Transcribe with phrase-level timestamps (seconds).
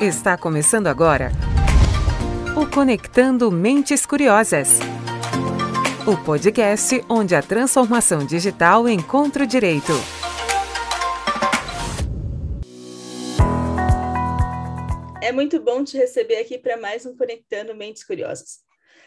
[0.00, 1.32] Está começando agora
[2.56, 4.78] o Conectando Mentes Curiosas.
[6.06, 9.90] O podcast onde a transformação digital encontra o direito.
[15.20, 18.60] É muito bom te receber aqui para mais um Conectando Mentes Curiosas.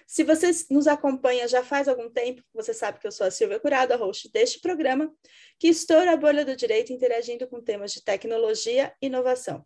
[0.06, 3.62] Se você nos acompanha já faz algum tempo, você sabe que eu sou a Silvia
[3.62, 5.10] Curado, a host deste programa,
[5.58, 9.66] que estoura a bolha do direito interagindo com temas de tecnologia e inovação.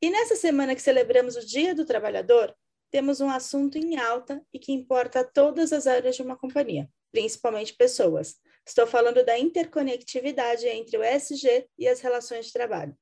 [0.00, 2.54] E nessa semana que celebramos o Dia do Trabalhador,
[2.90, 6.88] temos um assunto em alta e que importa a todas as áreas de uma companhia,
[7.10, 8.36] principalmente pessoas.
[8.66, 12.96] Estou falando da interconectividade entre o ESG e as relações de trabalho.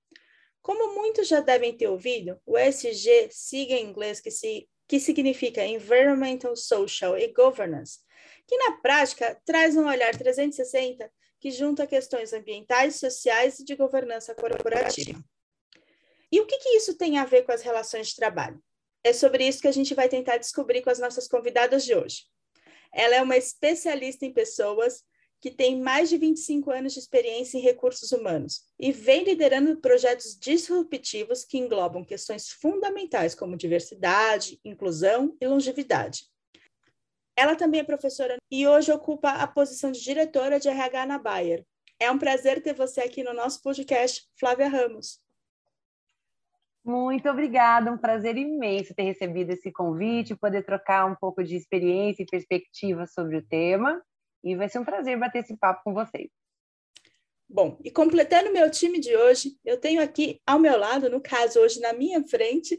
[0.63, 5.65] Como muitos já devem ter ouvido, o ESG, siga em inglês que, se, que significa
[5.65, 7.99] Environmental, Social e Governance,
[8.47, 14.35] que na prática traz um olhar 360 que junta questões ambientais, sociais e de governança
[14.35, 15.23] corporativa.
[16.35, 18.61] E o que, que isso tem a ver com as relações de trabalho?
[19.05, 22.25] É sobre isso que a gente vai tentar descobrir com as nossas convidadas de hoje.
[22.93, 25.05] Ela é uma especialista em pessoas
[25.41, 30.37] que tem mais de 25 anos de experiência em recursos humanos e vem liderando projetos
[30.37, 36.27] disruptivos que englobam questões fundamentais como diversidade, inclusão e longevidade.
[37.37, 41.65] Ela também é professora e hoje ocupa a posição de diretora de RH na Bayer.
[42.01, 45.23] É um prazer ter você aqui no nosso podcast, Flávia Ramos.
[46.85, 52.23] Muito obrigada, um prazer imenso ter recebido esse convite, poder trocar um pouco de experiência
[52.23, 54.03] e perspectiva sobre o tema,
[54.43, 56.29] e vai ser um prazer bater esse papo com vocês.
[57.49, 61.61] Bom, e completando meu time de hoje, eu tenho aqui ao meu lado, no caso
[61.61, 62.79] hoje na minha frente,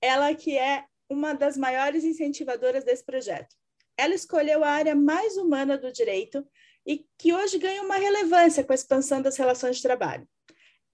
[0.00, 3.54] ela que é uma das maiores incentivadoras desse projeto.
[3.96, 6.46] Ela escolheu a área mais humana do direito
[6.86, 10.28] e que hoje ganha uma relevância com a expansão das relações de trabalho.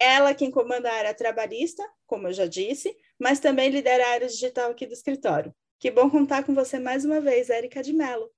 [0.01, 4.29] Ela quem comanda a área trabalhista, como eu já disse, mas também lidera a área
[4.29, 5.55] digital aqui do escritório.
[5.79, 8.31] Que bom contar com você mais uma vez, Érica de Mello.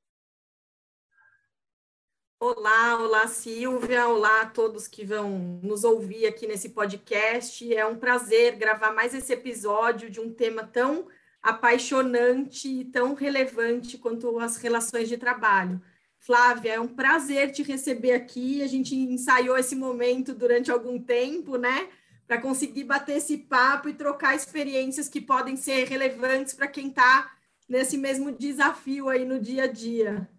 [2.38, 7.74] Olá, olá Silvia, olá a todos que vão nos ouvir aqui nesse podcast.
[7.74, 11.06] É um prazer gravar mais esse episódio de um tema tão
[11.42, 15.82] apaixonante e tão relevante quanto as relações de trabalho.
[16.30, 18.62] Flávia, é um prazer te receber aqui.
[18.62, 21.90] A gente ensaiou esse momento durante algum tempo, né?
[22.24, 27.36] Para conseguir bater esse papo e trocar experiências que podem ser relevantes para quem está
[27.68, 30.30] nesse mesmo desafio aí no dia a dia.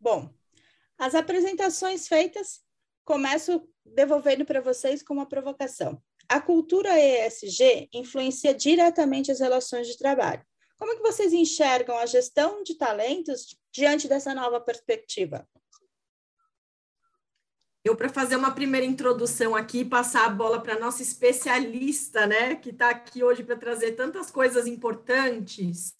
[0.00, 0.28] Bom,
[0.98, 2.64] as apresentações feitas,
[3.04, 6.02] começo devolvendo para vocês com uma provocação.
[6.28, 10.44] A cultura ESG influencia diretamente as relações de trabalho.
[10.82, 15.48] Como é que vocês enxergam a gestão de talentos diante dessa nova perspectiva?
[17.84, 22.56] Eu, para fazer uma primeira introdução aqui, passar a bola para a nossa especialista, né,
[22.56, 25.94] que está aqui hoje para trazer tantas coisas importantes.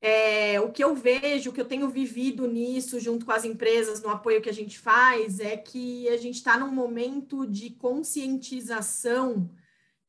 [0.00, 4.00] É, o que eu vejo, o que eu tenho vivido nisso, junto com as empresas,
[4.00, 9.50] no apoio que a gente faz, é que a gente está num momento de conscientização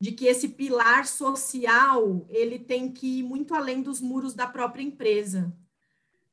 [0.00, 4.82] de que esse pilar social ele tem que ir muito além dos muros da própria
[4.82, 5.52] empresa,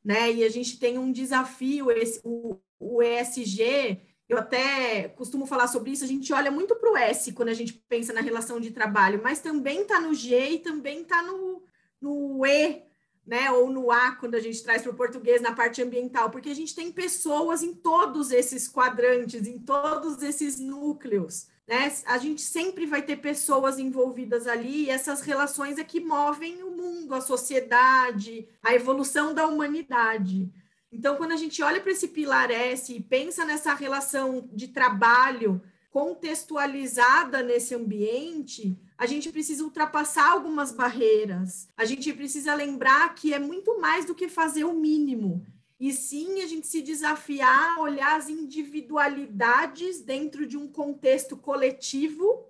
[0.03, 0.31] né?
[0.31, 5.91] E a gente tem um desafio, esse, o, o ESG, eu até costumo falar sobre
[5.91, 8.69] isso, a gente olha muito para o S quando a gente pensa na relação de
[8.69, 11.63] trabalho, mas também está no G e também está no,
[11.99, 12.83] no E,
[13.25, 13.49] né?
[13.49, 16.55] Ou no A, quando a gente traz para o português na parte ambiental, porque a
[16.55, 21.91] gente tem pessoas em todos esses quadrantes, em todos esses núcleos né?
[22.05, 26.71] A gente sempre vai ter pessoas envolvidas ali, e essas relações é que movem o
[26.71, 30.51] mundo, a sociedade, a evolução da humanidade.
[30.91, 35.61] Então, quando a gente olha para esse pilar S e pensa nessa relação de trabalho
[35.89, 41.67] contextualizada nesse ambiente, a gente precisa ultrapassar algumas barreiras.
[41.75, 45.45] A gente precisa lembrar que é muito mais do que fazer o mínimo
[45.79, 52.47] e sim a gente se desafiar a olhar as individualidades dentro de um contexto coletivo,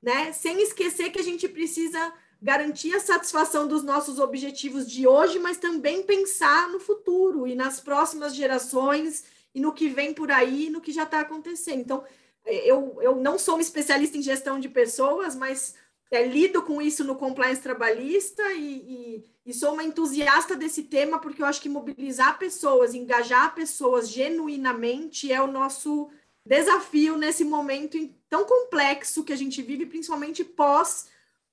[0.00, 0.32] né?
[0.32, 5.56] Sem esquecer que a gente precisa garantir a satisfação dos nossos objetivos de hoje, mas
[5.56, 10.80] também pensar no futuro e nas próximas gerações e no que vem por aí, no
[10.80, 11.80] que já está acontecendo.
[11.80, 12.04] Então,
[12.46, 15.74] eu, eu não sou uma especialista em gestão de pessoas, mas
[16.10, 21.18] é, lido com isso no compliance trabalhista e, e, e, sou uma entusiasta desse tema
[21.18, 26.10] porque eu acho que mobilizar pessoas, engajar pessoas genuinamente é o nosso
[26.44, 31.08] desafio nesse momento tão complexo que a gente vive, principalmente pós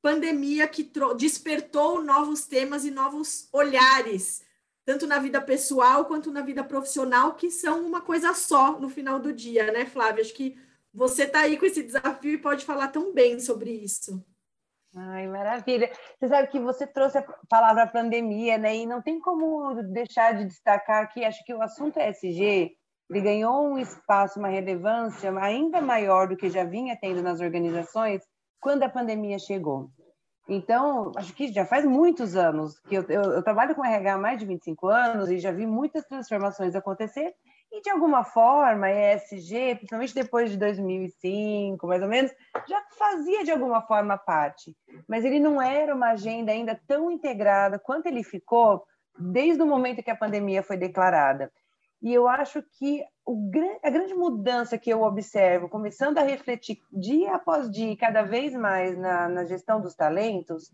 [0.05, 0.87] pandemia que
[1.17, 4.43] despertou novos temas e novos olhares,
[4.85, 9.19] tanto na vida pessoal quanto na vida profissional, que são uma coisa só no final
[9.19, 10.21] do dia, né, Flávia?
[10.21, 10.55] Acho que
[10.93, 14.23] você está aí com esse desafio e pode falar tão bem sobre isso.
[14.97, 15.91] Ai, maravilha.
[16.17, 18.77] Você sabe que você trouxe a palavra pandemia, né?
[18.77, 22.71] E não tem como deixar de destacar que acho que o assunto ESG
[23.09, 28.23] ele ganhou um espaço, uma relevância ainda maior do que já vinha tendo nas organizações
[28.59, 29.89] quando a pandemia chegou.
[30.47, 34.17] Então, acho que já faz muitos anos que eu, eu, eu, trabalho com RH há
[34.17, 37.33] mais de 25 anos e já vi muitas transformações acontecer
[37.75, 42.31] e, de alguma forma, ESG, principalmente depois de 2005, mais ou menos,
[42.67, 44.73] já fazia de alguma forma parte.
[45.07, 48.85] Mas ele não era uma agenda ainda tão integrada quanto ele ficou
[49.19, 51.51] desde o momento que a pandemia foi declarada.
[52.01, 53.51] E eu acho que o,
[53.83, 58.97] a grande mudança que eu observo, começando a refletir dia após dia, cada vez mais
[58.97, 60.71] na, na gestão dos talentos,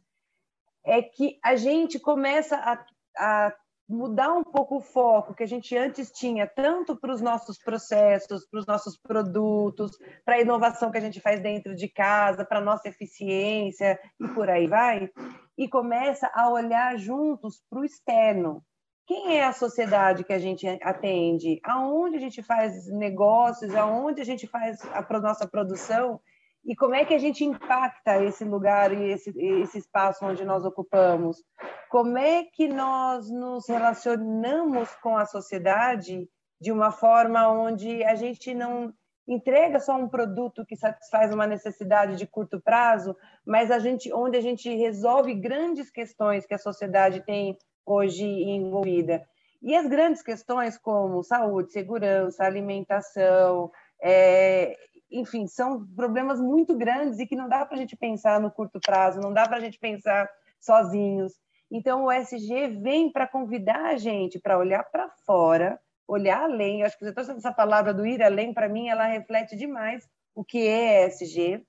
[0.83, 2.85] é que a gente começa a,
[3.17, 3.53] a
[3.91, 8.47] mudar um pouco o foco que a gente antes tinha, tanto para os nossos processos,
[8.47, 9.91] para os nossos produtos,
[10.25, 14.27] para a inovação que a gente faz dentro de casa, para a nossa eficiência e
[14.29, 15.09] por aí vai,
[15.57, 18.63] e começa a olhar juntos para o externo,
[19.11, 21.59] quem é a sociedade que a gente atende?
[21.65, 23.75] Aonde a gente faz negócios?
[23.75, 26.21] Aonde a gente faz a nossa produção?
[26.63, 30.63] E como é que a gente impacta esse lugar e esse, esse espaço onde nós
[30.63, 31.43] ocupamos?
[31.89, 36.29] Como é que nós nos relacionamos com a sociedade
[36.59, 38.93] de uma forma onde a gente não
[39.27, 43.15] entrega só um produto que satisfaz uma necessidade de curto prazo,
[43.45, 49.23] mas a gente, onde a gente resolve grandes questões que a sociedade tem hoje envolvida.
[49.61, 53.71] E as grandes questões como saúde, segurança, alimentação,
[54.01, 54.75] é,
[55.11, 58.79] enfim, são problemas muito grandes e que não dá para a gente pensar no curto
[58.79, 60.29] prazo, não dá para a gente pensar
[60.59, 61.33] sozinhos.
[61.69, 66.81] Então, o SG vem para convidar a gente para olhar para fora, olhar além.
[66.81, 70.07] Eu acho que você trouxe essa palavra do ir além, para mim, ela reflete demais
[70.35, 71.63] o que é SG.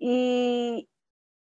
[0.00, 0.86] E,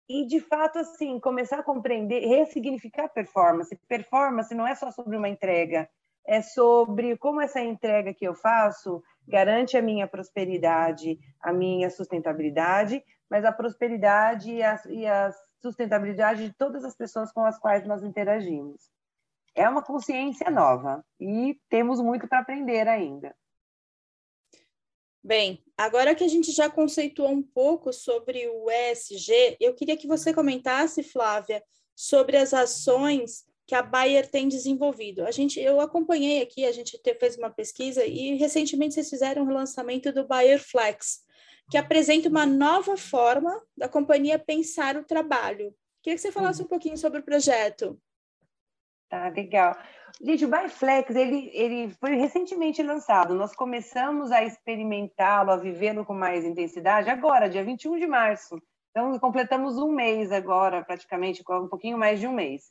[0.10, 3.76] e de fato assim começar a compreender, ressignificar performance.
[3.88, 5.90] Performance não é só sobre uma entrega,
[6.26, 13.04] é sobre como essa entrega que eu faço garante a minha prosperidade, a minha sustentabilidade,
[13.30, 15.32] mas a prosperidade e a, e a
[15.62, 18.90] sustentabilidade de todas as pessoas com as quais nós interagimos.
[19.54, 23.36] É uma consciência nova e temos muito para aprender ainda.
[25.24, 30.08] Bem, agora que a gente já conceituou um pouco sobre o ESG, eu queria que
[30.08, 31.64] você comentasse, Flávia,
[31.96, 35.26] sobre as ações que a Bayer tem desenvolvido.
[35.26, 39.46] A gente, eu acompanhei aqui, a gente fez uma pesquisa e recentemente vocês fizeram o
[39.46, 41.22] um relançamento do Bayer Flex,
[41.70, 45.74] que apresenta uma nova forma da companhia pensar o trabalho.
[46.04, 47.98] Queria que você falasse um pouquinho sobre o projeto.
[49.08, 49.78] Tá, legal.
[50.22, 53.34] Gente, o Byflex, ele, ele foi recentemente lançado.
[53.34, 58.62] Nós começamos a experimentá-lo, a vivê-lo com mais intensidade agora, dia 21 de março.
[58.90, 62.64] Então, completamos um mês agora, praticamente, um pouquinho mais de um mês.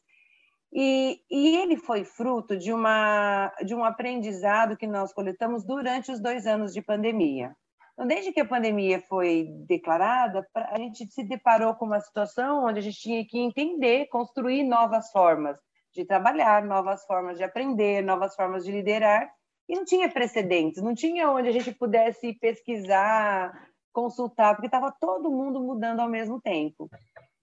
[0.73, 6.21] E, e ele foi fruto de, uma, de um aprendizado que nós coletamos durante os
[6.21, 7.55] dois anos de pandemia.
[7.93, 12.79] Então, desde que a pandemia foi declarada, a gente se deparou com uma situação onde
[12.79, 15.59] a gente tinha que entender, construir novas formas
[15.93, 19.29] de trabalhar, novas formas de aprender, novas formas de liderar,
[19.69, 23.53] e não tinha precedentes, não tinha onde a gente pudesse pesquisar,
[23.93, 26.89] consultar, porque estava todo mundo mudando ao mesmo tempo.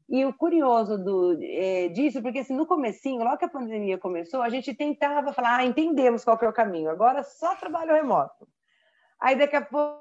[0.10, 4.42] E o curioso do, é, disso, porque assim, no comecinho, logo que a pandemia começou,
[4.42, 8.48] a gente tentava falar, ah, entendemos qual é o caminho, agora só trabalho remoto.
[9.20, 9.98] Aí daqui a pouco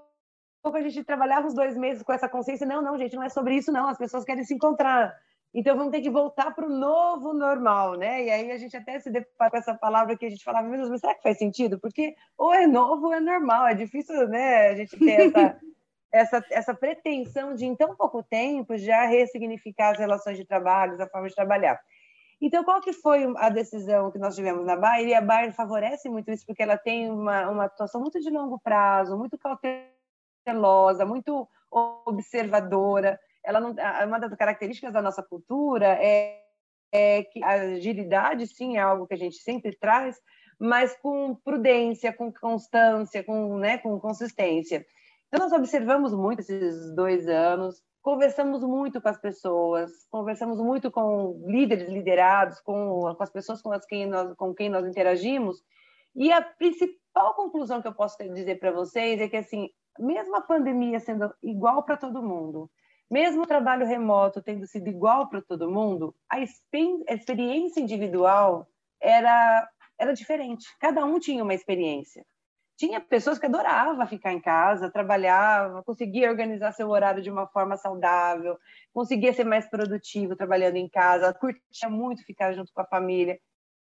[0.64, 3.56] a gente trabalhava uns dois meses com essa consciência, não, não, gente, não é sobre
[3.56, 5.12] isso não, as pessoas querem se encontrar.
[5.52, 8.25] Então vamos ter que voltar para o novo normal, né?
[8.25, 11.00] E aí a gente até se depara com essa palavra que a gente falava, mas
[11.00, 11.80] será que faz sentido?
[11.80, 14.68] Porque ou é novo ou é normal, é difícil, né?
[14.68, 15.58] A gente ter essa,
[16.12, 21.08] essa, essa pretensão de, em tão pouco tempo, já ressignificar as relações de trabalho, a
[21.08, 21.80] forma de trabalhar.
[22.40, 25.08] Então, qual que foi a decisão que nós tivemos na Bayer?
[25.08, 28.58] E a Bayer favorece muito isso, porque ela tem uma, uma atuação muito de longo
[28.58, 33.75] prazo, muito cautelosa, muito observadora ela não,
[34.06, 36.42] uma das características da nossa cultura é,
[36.92, 40.20] é que a agilidade, sim, é algo que a gente sempre traz,
[40.58, 44.84] mas com prudência, com constância, com, né, com consistência.
[45.28, 51.42] Então, nós observamos muito esses dois anos, conversamos muito com as pessoas, conversamos muito com
[51.47, 55.61] líderes liderados, com, com as pessoas com, as quem nós, com quem nós interagimos,
[56.14, 59.68] e a principal conclusão que eu posso dizer para vocês é que, assim,
[59.99, 62.71] mesmo a pandemia sendo igual para todo mundo,
[63.11, 68.66] mesmo o trabalho remoto tendo sido igual para todo mundo, a experiência individual
[69.00, 69.68] era,
[69.99, 70.66] era diferente.
[70.78, 72.25] Cada um tinha uma experiência.
[72.76, 77.76] Tinha pessoas que adoravam ficar em casa, trabalhava, conseguia organizar seu horário de uma forma
[77.76, 78.59] saudável,
[78.92, 83.38] conseguia ser mais produtivo trabalhando em casa, curtia muito ficar junto com a família.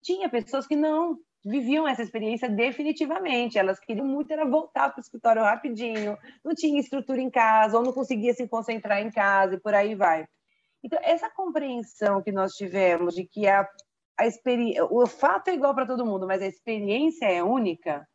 [0.01, 5.01] Tinha pessoas que não viviam essa experiência definitivamente, elas queriam muito era voltar para o
[5.01, 9.59] escritório rapidinho, não tinha estrutura em casa, ou não conseguia se concentrar em casa e
[9.59, 10.27] por aí vai.
[10.83, 13.67] Então, essa compreensão que nós tivemos de que a,
[14.17, 18.07] a experiência, o fato é igual para todo mundo, mas a experiência é única,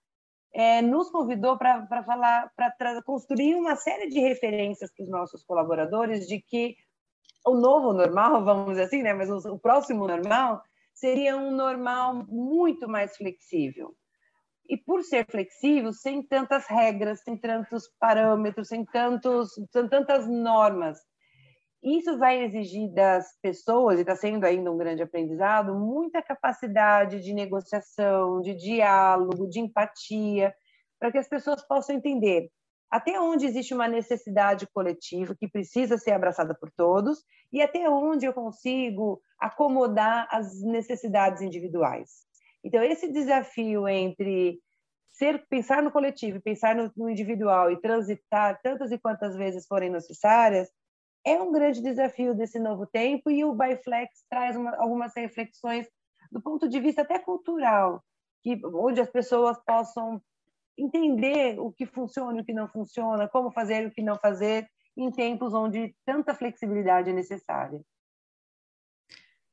[0.53, 6.27] é, nos convidou para falar, para construir uma série de referências para os nossos colaboradores
[6.27, 6.77] de que
[7.47, 10.63] o novo normal, vamos dizer assim, né, mas o, o próximo normal
[10.95, 13.95] seria um normal muito mais flexível.
[14.69, 20.99] E por ser flexível, sem tantas regras, sem tantos parâmetros, sem, tantos, sem tantas normas,
[21.83, 27.33] isso vai exigir das pessoas, e está sendo ainda um grande aprendizado, muita capacidade de
[27.33, 30.55] negociação, de diálogo, de empatia,
[30.99, 32.49] para que as pessoas possam entender
[32.93, 38.27] até onde existe uma necessidade coletiva que precisa ser abraçada por todos e até onde
[38.27, 42.27] eu consigo acomodar as necessidades individuais.
[42.63, 44.61] Então, esse desafio entre
[45.09, 49.91] ser, pensar no coletivo, pensar no, no individual e transitar tantas e quantas vezes forem
[49.91, 50.69] necessárias,
[51.25, 55.87] é um grande desafio desse novo tempo e o Biflex traz uma, algumas reflexões
[56.31, 58.03] do ponto de vista até cultural,
[58.43, 60.21] que, onde as pessoas possam
[60.77, 64.17] entender o que funciona e o que não funciona, como fazer e o que não
[64.17, 67.81] fazer em tempos onde tanta flexibilidade é necessária.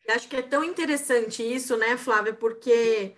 [0.09, 3.15] Acho que é tão interessante isso, né, Flávia, porque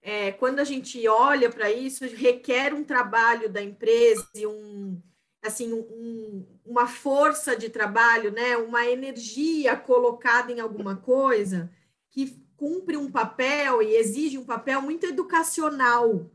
[0.00, 5.02] é, quando a gente olha para isso, requer um trabalho da empresa e um,
[5.48, 11.70] assim, um, uma força de trabalho, né, uma energia colocada em alguma coisa
[12.10, 16.30] que cumpre um papel e exige um papel muito educacional,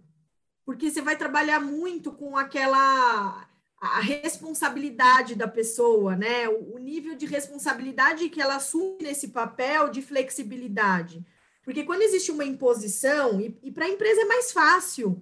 [0.65, 7.15] porque você vai trabalhar muito com aquela a responsabilidade da pessoa, né, o, o nível
[7.15, 11.25] de responsabilidade que ela assume nesse papel de flexibilidade.
[11.63, 15.21] Porque quando existe uma imposição, e, e para a empresa é mais fácil,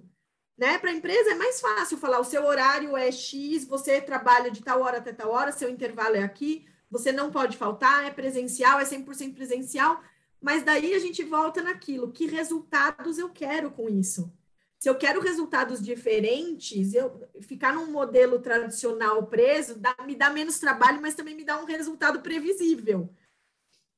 [0.56, 0.78] né?
[0.78, 4.62] Para a empresa é mais fácil falar: o seu horário é X, você trabalha de
[4.62, 8.78] tal hora até tal hora, seu intervalo é aqui, você não pode faltar, é presencial,
[8.78, 10.02] é 100% presencial.
[10.40, 14.32] Mas daí a gente volta naquilo: que resultados eu quero com isso?
[14.78, 20.58] Se eu quero resultados diferentes, eu ficar num modelo tradicional preso dá, me dá menos
[20.58, 23.08] trabalho, mas também me dá um resultado previsível.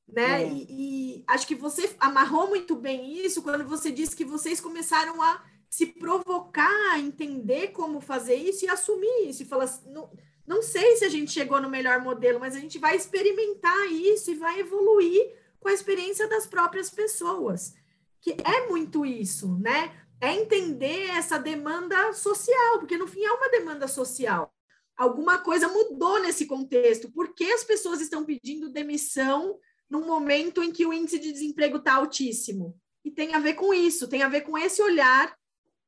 [0.07, 0.43] Né?
[0.43, 0.47] É.
[0.47, 5.23] E, e acho que você amarrou muito bem isso quando você disse que vocês começaram
[5.23, 5.43] a
[5.75, 10.09] se provocar a entender como fazer isso e assumir isso e falar assim, não,
[10.47, 14.31] não sei se a gente chegou no melhor modelo, mas a gente vai experimentar isso
[14.31, 17.73] e vai evoluir com a experiência das próprias pessoas.
[18.21, 19.93] Que é muito isso, né?
[20.21, 24.55] É entender essa demanda social, porque no fim é uma demanda social.
[24.95, 27.11] Alguma coisa mudou nesse contexto.
[27.11, 31.79] Por que as pessoas estão pedindo demissão num momento em que o índice de desemprego
[31.79, 32.79] está altíssimo?
[33.03, 35.37] E tem a ver com isso, tem a ver com esse olhar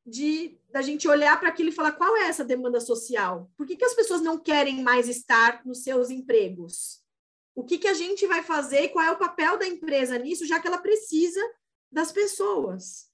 [0.07, 3.51] de da gente olhar para aquilo e falar qual é essa demanda social?
[3.57, 7.03] Por que, que as pessoas não querem mais estar nos seus empregos?
[7.53, 10.45] O que, que a gente vai fazer e qual é o papel da empresa nisso,
[10.45, 11.41] já que ela precisa
[11.91, 13.09] das pessoas?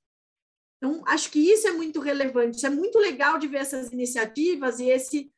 [0.78, 4.90] Então, acho que isso é muito relevante, é muito legal de ver essas iniciativas e
[4.90, 5.32] esse,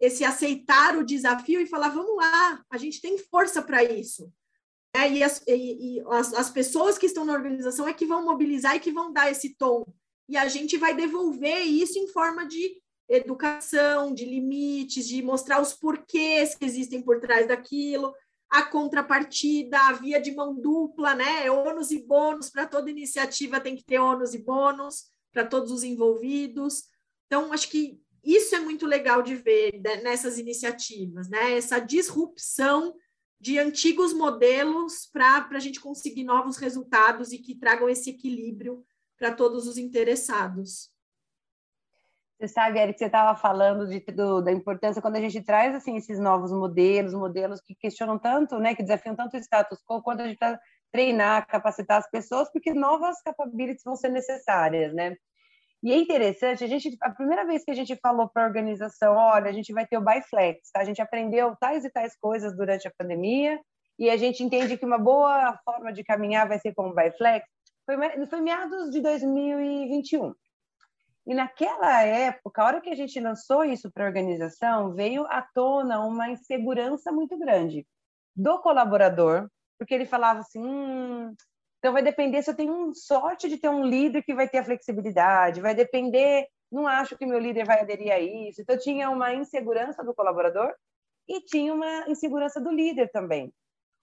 [0.00, 4.32] esse aceitar o desafio e falar, vamos lá, a gente tem força para isso.
[4.94, 8.24] É, e, as, e, e as, as pessoas que estão na organização é que vão
[8.24, 9.84] mobilizar e que vão dar esse tom
[10.32, 15.74] e a gente vai devolver isso em forma de educação, de limites, de mostrar os
[15.74, 18.14] porquês que existem por trás daquilo,
[18.48, 21.50] a contrapartida, a via de mão dupla, né?
[21.50, 25.84] Ônus e bônus, para toda iniciativa tem que ter ônus e bônus para todos os
[25.84, 26.84] envolvidos.
[27.26, 31.58] Então, acho que isso é muito legal de ver nessas iniciativas, né?
[31.58, 32.94] Essa disrupção
[33.38, 38.82] de antigos modelos para a gente conseguir novos resultados e que tragam esse equilíbrio
[39.18, 40.90] para todos os interessados.
[42.38, 45.96] Você sabe, Eric, você estava falando de, do, da importância quando a gente traz assim
[45.96, 50.22] esses novos modelos, modelos que questionam tanto, né, que desafiam tanto o status quo, quando
[50.22, 50.58] a gente está
[50.92, 55.16] treinar, capacitar as pessoas, porque novas capabilities vão ser necessárias, né?
[55.82, 59.16] E é interessante, a gente, a primeira vez que a gente falou para a organização,
[59.16, 60.80] olha, a gente vai ter o Biflex, tá?
[60.80, 63.58] A gente aprendeu tais e tais coisas durante a pandemia
[63.98, 67.44] e a gente entende que uma boa forma de caminhar vai ser com o Biflex.
[67.96, 70.34] Foi, foi meados de 2021.
[71.26, 75.42] E naquela época, a hora que a gente lançou isso para a organização, veio à
[75.54, 77.86] tona uma insegurança muito grande
[78.34, 81.34] do colaborador, porque ele falava assim: hum,
[81.78, 84.64] então vai depender se eu tenho sorte de ter um líder que vai ter a
[84.64, 88.62] flexibilidade, vai depender não acho que meu líder vai aderir a isso.
[88.62, 90.72] Então, tinha uma insegurança do colaborador
[91.28, 93.52] e tinha uma insegurança do líder também.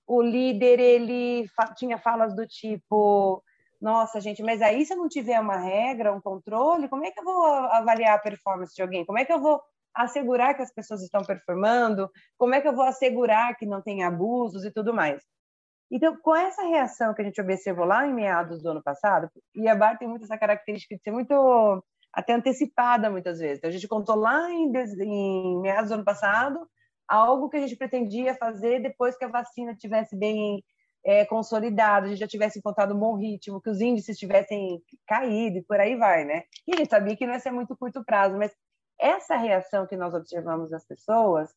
[0.05, 3.43] O líder, ele tinha falas do tipo,
[3.81, 7.19] nossa, gente, mas aí se eu não tiver uma regra, um controle, como é que
[7.19, 9.05] eu vou avaliar a performance de alguém?
[9.05, 9.61] Como é que eu vou
[9.93, 12.09] assegurar que as pessoas estão performando?
[12.37, 15.23] Como é que eu vou assegurar que não tem abusos e tudo mais?
[15.91, 19.67] Então, com essa reação que a gente observou lá em meados do ano passado, e
[19.67, 21.83] a Bar tem muito essa característica de ser muito
[22.13, 23.57] até antecipada muitas vezes.
[23.57, 24.71] Então, a gente contou lá em,
[25.01, 26.67] em meados do ano passado
[27.07, 30.63] algo que a gente pretendia fazer depois que a vacina tivesse bem
[31.05, 35.57] é, consolidado, a gente já tivesse encontrado um bom ritmo, que os índices tivessem caído
[35.57, 36.43] e por aí vai, né?
[36.67, 38.51] E a gente sabia que não ia ser muito curto prazo, mas
[38.99, 41.49] essa reação que nós observamos das pessoas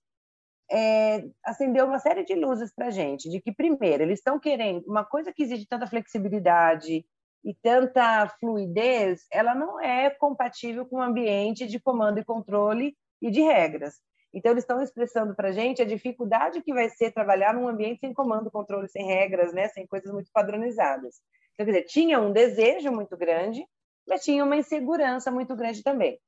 [0.71, 4.87] é, acendeu uma série de luzes para a gente, de que, primeiro, eles estão querendo
[4.87, 7.05] uma coisa que exige tanta flexibilidade
[7.45, 13.31] e tanta fluidez, ela não é compatível com um ambiente de comando e controle e
[13.31, 14.01] de regras.
[14.33, 18.01] Então, eles estão expressando para a gente a dificuldade que vai ser trabalhar num ambiente
[18.01, 19.69] sem comando, controle, sem regras, né?
[19.69, 21.21] sem coisas muito padronizadas.
[21.53, 23.67] Então, quer dizer, tinha um desejo muito grande,
[24.09, 26.19] mas tinha uma insegurança muito grande também.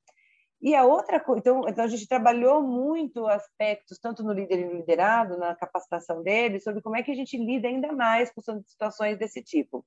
[0.61, 4.65] E a outra coisa, então, então a gente trabalhou muito aspectos, tanto no líder e
[4.65, 8.41] no liderado, na capacitação deles, sobre como é que a gente lida ainda mais com
[8.41, 9.85] situações desse tipo.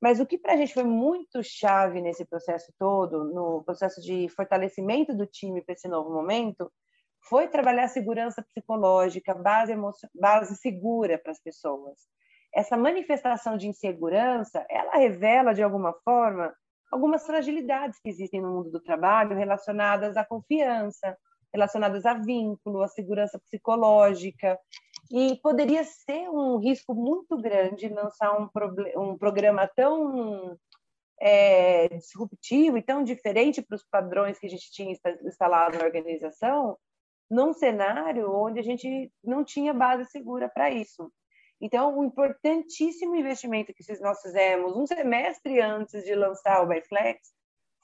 [0.00, 4.28] Mas o que para a gente foi muito chave nesse processo todo, no processo de
[4.30, 6.70] fortalecimento do time para esse novo momento,
[7.28, 9.74] foi trabalhar segurança psicológica, base,
[10.14, 11.98] base segura para as pessoas.
[12.54, 16.54] Essa manifestação de insegurança, ela revela, de alguma forma,
[16.90, 21.16] algumas fragilidades que existem no mundo do trabalho relacionadas à confiança,
[21.52, 24.58] relacionadas a vínculo, à segurança psicológica.
[25.10, 28.48] E poderia ser um risco muito grande lançar um,
[29.00, 30.56] um programa tão
[31.20, 36.76] é, disruptivo e tão diferente para os padrões que a gente tinha instalado na organização,
[37.30, 41.10] num cenário onde a gente não tinha base segura para isso.
[41.60, 47.32] Então, o importantíssimo investimento que nós fizemos um semestre antes de lançar o Byflex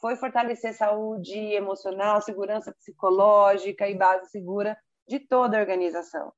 [0.00, 4.76] foi fortalecer saúde emocional, segurança psicológica e base segura
[5.08, 6.32] de toda a organização.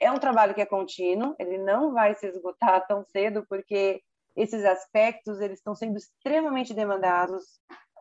[0.00, 4.02] É um trabalho que é contínuo, ele não vai se esgotar tão cedo, porque
[4.34, 7.44] esses aspectos eles estão sendo extremamente demandados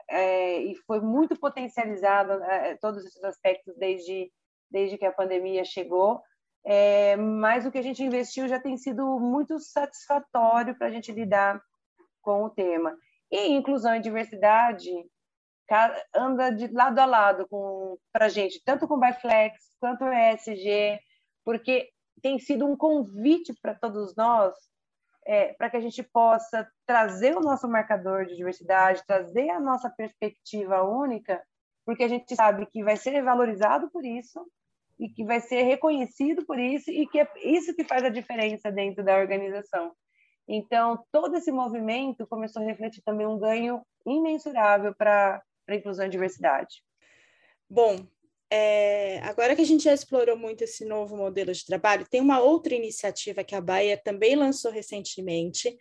[0.09, 4.31] é, e foi muito potencializado é, todos esses aspectos desde
[4.69, 6.21] desde que a pandemia chegou,
[6.65, 11.11] é, mas o que a gente investiu já tem sido muito satisfatório para a gente
[11.11, 11.61] lidar
[12.21, 12.95] com o tema.
[13.31, 14.91] E inclusão e diversidade
[16.15, 17.47] anda de lado a lado
[18.11, 20.99] para a gente, tanto com o Byflex quanto o ESG,
[21.45, 21.89] porque
[22.21, 24.55] tem sido um convite para todos nós
[25.25, 29.89] é, para que a gente possa trazer o nosso marcador de diversidade, trazer a nossa
[29.89, 31.39] perspectiva única,
[31.85, 34.43] porque a gente sabe que vai ser valorizado por isso
[34.99, 38.71] e que vai ser reconhecido por isso e que é isso que faz a diferença
[38.71, 39.93] dentro da organização.
[40.47, 46.09] Então, todo esse movimento começou a refletir também um ganho imensurável para a inclusão e
[46.09, 46.83] diversidade.
[47.69, 47.97] Bom,
[48.51, 52.39] é, agora que a gente já explorou muito esse novo modelo de trabalho, tem uma
[52.39, 55.77] outra iniciativa que a Bayer também lançou recentemente,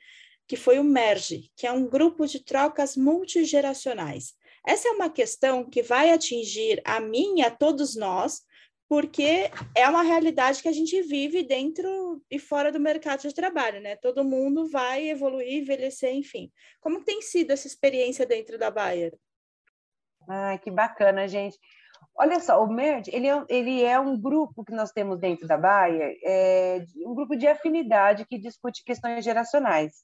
[0.47, 4.35] que foi o MERGE, que é um grupo de trocas multigeracionais.
[4.67, 8.43] Essa é uma questão que vai atingir a mim e a todos nós,
[8.89, 13.81] porque é uma realidade que a gente vive dentro e fora do mercado de trabalho,
[13.83, 13.97] né?
[13.97, 16.51] Todo mundo vai evoluir, envelhecer, enfim.
[16.81, 19.15] Como tem sido essa experiência dentro da Bayer?
[20.27, 21.59] Ai, que bacana, gente.
[22.17, 25.57] Olha só, o MERD, ele é, ele é um grupo que nós temos dentro da
[25.57, 30.03] Bayer, é um grupo de afinidade que discute questões geracionais.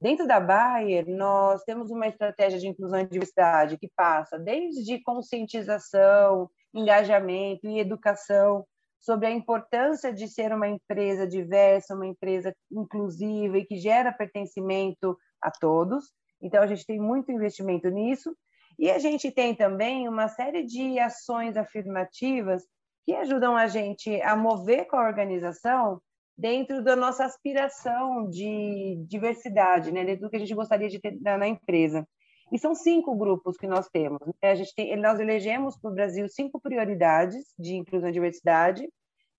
[0.00, 6.50] Dentro da Bayer, nós temos uma estratégia de inclusão e diversidade que passa desde conscientização,
[6.74, 8.64] engajamento e educação
[9.00, 15.18] sobre a importância de ser uma empresa diversa, uma empresa inclusiva e que gera pertencimento
[15.40, 16.12] a todos.
[16.40, 18.34] Então, a gente tem muito investimento nisso.
[18.78, 22.64] E a gente tem também uma série de ações afirmativas
[23.04, 26.00] que ajudam a gente a mover com a organização
[26.36, 30.04] dentro da nossa aspiração de diversidade, né?
[30.04, 32.06] dentro do que a gente gostaria de ter na empresa.
[32.52, 34.20] E são cinco grupos que nós temos.
[34.26, 34.50] Né?
[34.50, 38.86] A gente tem, nós elegemos para o Brasil cinco prioridades de inclusão e diversidade.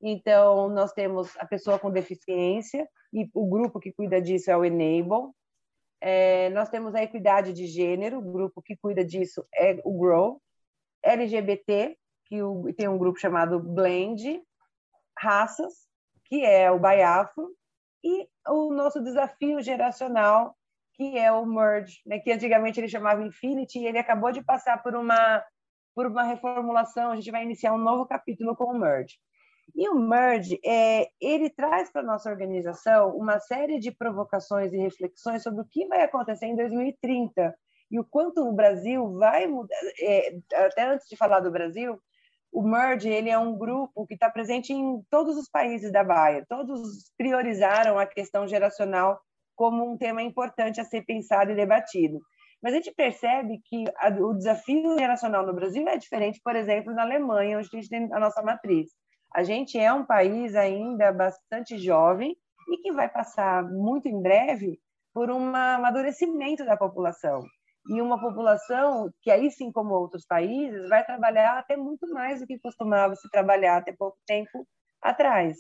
[0.02, 4.66] Então, nós temos a pessoa com deficiência, e o grupo que cuida disso é o
[4.66, 5.32] Enable.
[6.02, 10.42] É, nós temos a equidade de gênero, o grupo que cuida disso é o Grow.
[11.04, 11.96] LGBT,
[12.26, 14.42] que o, tem um grupo chamado Blend.
[15.16, 15.88] Raças,
[16.26, 17.56] que é o Baiafro.
[18.04, 20.58] E o nosso desafio geracional,
[20.94, 24.82] que é o Merge, né, que antigamente ele chamava Infinity, e ele acabou de passar
[24.82, 25.44] por uma
[25.96, 29.16] por uma reformulação, a gente vai iniciar um novo capítulo com o Merge.
[29.76, 34.78] E o Merge, é, ele traz para a nossa organização uma série de provocações e
[34.78, 37.56] reflexões sobre o que vai acontecer em 2030
[37.90, 39.76] e o quanto o Brasil vai mudar.
[40.02, 42.00] É, até antes de falar do Brasil,
[42.52, 46.46] o Merge ele é um grupo que está presente em todos os países da Baia.
[46.48, 49.20] Todos priorizaram a questão geracional
[49.56, 52.20] como um tema importante a ser pensado e debatido.
[52.62, 56.94] Mas a gente percebe que a, o desafio geracional no Brasil é diferente, por exemplo,
[56.94, 58.90] na Alemanha, onde a gente tem a nossa matriz.
[59.34, 62.38] A gente é um país ainda bastante jovem
[62.70, 64.80] e que vai passar muito em breve
[65.14, 67.42] por um amadurecimento da população.
[67.90, 72.48] E uma população que, aí sim, como outros países, vai trabalhar até muito mais do
[72.48, 74.66] que costumava se trabalhar até pouco tempo
[75.02, 75.58] atrás.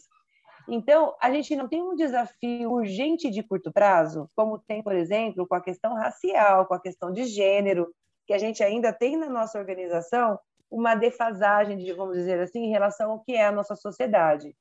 [0.67, 5.47] Então, a gente não tem um desafio urgente de curto prazo, como tem, por exemplo,
[5.47, 7.93] com a questão racial, com a questão de gênero,
[8.25, 10.39] que a gente ainda tem na nossa organização
[10.71, 14.55] uma defasagem, de, vamos dizer assim, em relação ao que é a nossa sociedade.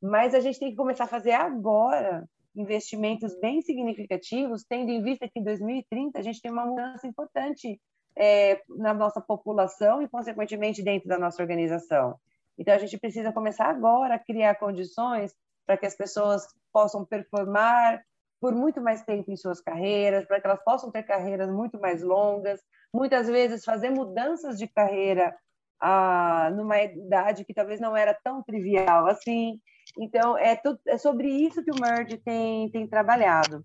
[0.00, 5.28] Mas a gente tem que começar a fazer agora investimentos bem significativos, tendo em vista
[5.28, 7.80] que em 2030 a gente tem uma mudança importante
[8.16, 12.16] é, na nossa população e, consequentemente, dentro da nossa organização.
[12.62, 15.34] Então, a gente precisa começar agora a criar condições
[15.66, 18.00] para que as pessoas possam performar
[18.40, 22.04] por muito mais tempo em suas carreiras, para que elas possam ter carreiras muito mais
[22.04, 22.60] longas,
[22.94, 25.36] muitas vezes fazer mudanças de carreira
[25.80, 29.60] ah, numa idade que talvez não era tão trivial assim.
[29.98, 33.64] Então, é, tudo, é sobre isso que o Merge tem, tem trabalhado.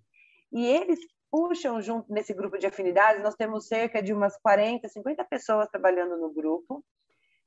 [0.52, 5.24] E eles puxam junto nesse grupo de afinidades, nós temos cerca de umas 40, 50
[5.26, 6.84] pessoas trabalhando no grupo,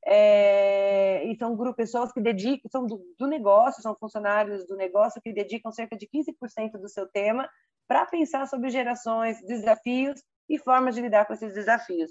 [0.07, 5.21] é, e são grupo, pessoas que dedicam, são do, do, negócio, são funcionários do negócio
[5.21, 7.49] que dedicam cerca de 15% do seu tema
[7.87, 12.11] para pensar sobre gerações, desafios e formas de lidar com esses desafios.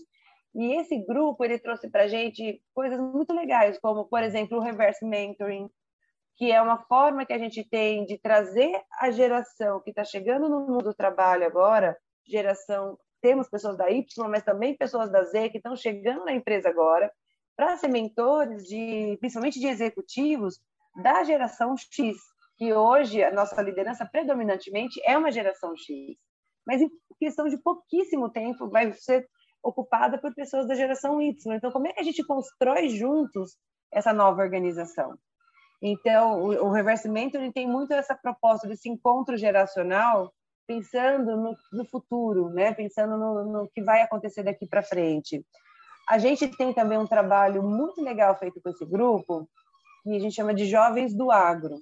[0.55, 4.61] E esse grupo ele trouxe para a gente coisas muito legais, como, por exemplo, o
[4.61, 5.69] reverse mentoring,
[6.35, 10.47] que é uma forma que a gente tem de trazer a geração que está chegando
[10.47, 15.49] no mundo do trabalho agora, geração, temos pessoas da Y, mas também pessoas da Z
[15.49, 17.11] que estão chegando na empresa agora,
[17.59, 20.61] para ser mentores, de, principalmente de executivos,
[21.03, 22.15] da geração X,
[22.57, 26.15] que hoje a nossa liderança predominantemente é uma geração X.
[26.65, 29.27] Mas em questão de pouquíssimo tempo vai ser
[29.61, 31.53] ocupada por pessoas da geração Y.
[31.53, 33.57] Então, como é que a gente constrói juntos
[33.91, 35.19] essa nova organização?
[35.81, 40.33] Então, o, o Reverse Mentoring tem muito essa proposta desse encontro geracional,
[40.65, 42.73] pensando no, no futuro, né?
[42.73, 45.45] pensando no, no que vai acontecer daqui para frente.
[46.09, 49.47] A gente tem também um trabalho muito legal feito com esse grupo,
[50.03, 51.75] que a gente chama de Jovens do Agro.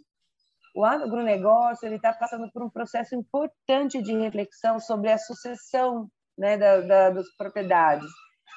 [0.76, 6.82] O agronegócio está passando por um processo importante de reflexão sobre a sucessão né, da,
[6.82, 8.10] da, das propriedades.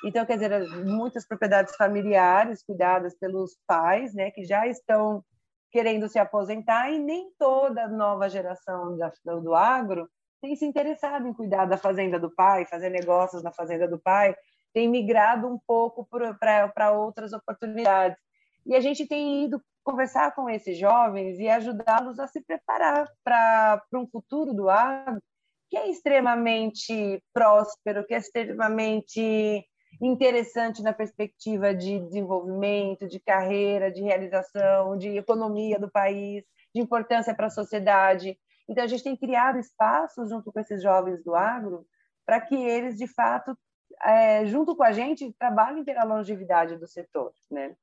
[0.04, 5.24] Então, quer dizer, muitas propriedades familiares cuidadas pelos pais, né, que já estão
[5.70, 10.09] querendo se aposentar, e nem toda nova geração da, do agro
[10.42, 14.35] tem se interessado em cuidar da fazenda do pai, fazer negócios na fazenda do pai,
[14.72, 18.18] tem migrado um pouco para outras oportunidades.
[18.66, 23.83] E a gente tem ido conversar com esses jovens e ajudá-los a se preparar para
[23.94, 25.20] um futuro do agro
[25.68, 29.64] que é extremamente próspero, que é extremamente
[30.02, 37.35] interessante na perspectiva de desenvolvimento, de carreira, de realização, de economia do país, de importância
[37.35, 38.37] para a sociedade.
[38.68, 41.87] Então, a gente tem criado espaços junto com esses jovens do agro
[42.26, 43.56] para que eles, de fato,
[44.02, 47.74] é, junto com a gente, trabalhem pela longevidade do setor, né?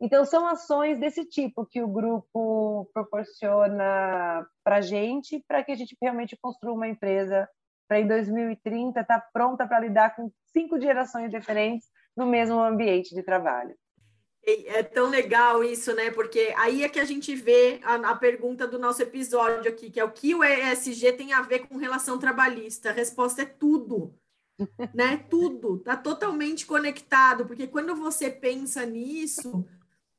[0.00, 5.76] Então, são ações desse tipo que o grupo proporciona para a gente, para que a
[5.76, 7.48] gente realmente construa uma empresa
[7.88, 13.14] para em 2030 estar tá pronta para lidar com cinco gerações diferentes no mesmo ambiente
[13.14, 13.74] de trabalho.
[14.46, 16.10] É tão legal isso, né?
[16.10, 19.98] Porque aí é que a gente vê a, a, pergunta do nosso episódio aqui, que
[19.98, 22.90] é o que o ESG tem a ver com relação trabalhista.
[22.90, 24.14] A resposta é tudo
[24.94, 25.24] né?
[25.28, 29.64] Tudo está totalmente conectado, porque quando você pensa nisso,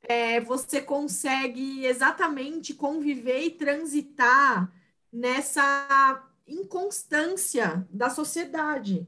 [0.01, 4.71] é, você consegue exatamente conviver e transitar
[5.11, 9.07] nessa inconstância da sociedade.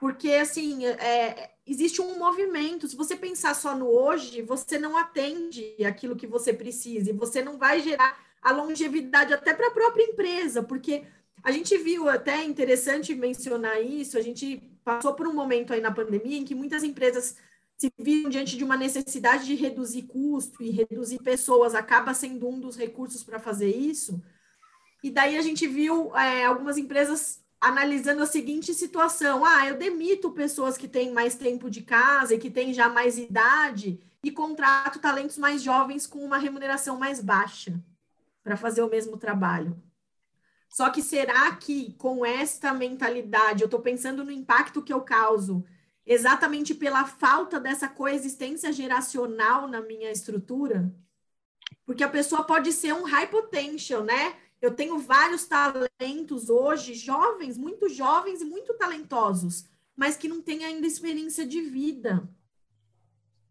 [0.00, 2.86] Porque, assim, é, existe um movimento.
[2.86, 7.42] Se você pensar só no hoje, você não atende aquilo que você precisa e você
[7.42, 11.06] não vai gerar a longevidade até para a própria empresa, porque
[11.44, 15.92] a gente viu até interessante mencionar isso, a gente passou por um momento aí na
[15.92, 17.36] pandemia em que muitas empresas
[17.76, 22.58] se viram diante de uma necessidade de reduzir custo e reduzir pessoas, acaba sendo um
[22.58, 24.22] dos recursos para fazer isso.
[25.02, 30.30] E daí a gente viu é, algumas empresas analisando a seguinte situação: ah, eu demito
[30.30, 34.98] pessoas que têm mais tempo de casa e que têm já mais idade e contrato
[34.98, 37.78] talentos mais jovens com uma remuneração mais baixa
[38.42, 39.76] para fazer o mesmo trabalho.
[40.74, 45.64] Só que será que com esta mentalidade, eu estou pensando no impacto que eu causo,
[46.04, 50.92] exatamente pela falta dessa coexistência geracional na minha estrutura?
[51.86, 54.34] Porque a pessoa pode ser um high potential, né?
[54.60, 60.64] Eu tenho vários talentos hoje, jovens, muito jovens e muito talentosos, mas que não têm
[60.64, 62.28] ainda experiência de vida.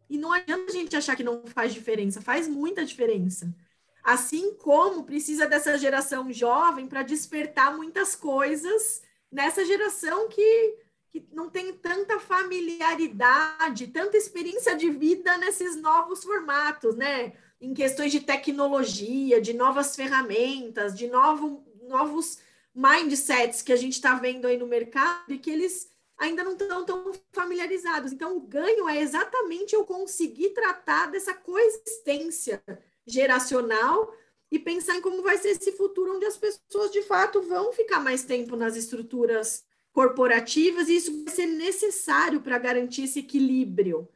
[0.10, 3.56] E não adianta a gente achar que não faz diferença, faz muita diferença.
[4.04, 10.78] Assim como precisa dessa geração jovem para despertar muitas coisas nessa geração que,
[11.10, 17.32] que não tem tanta familiaridade, tanta experiência de vida nesses novos formatos, né?
[17.62, 22.39] Em questões de tecnologia, de novas ferramentas, de novo, novos
[22.76, 26.84] mindsets que a gente está vendo aí no mercado e que eles ainda não estão
[26.84, 28.12] tão familiarizados.
[28.12, 32.62] Então, o ganho é exatamente eu conseguir tratar dessa coexistência
[33.06, 34.13] geracional
[34.52, 38.00] e pensar em como vai ser esse futuro onde as pessoas de fato vão ficar
[38.00, 44.08] mais tempo nas estruturas corporativas e isso vai ser necessário para garantir esse equilíbrio.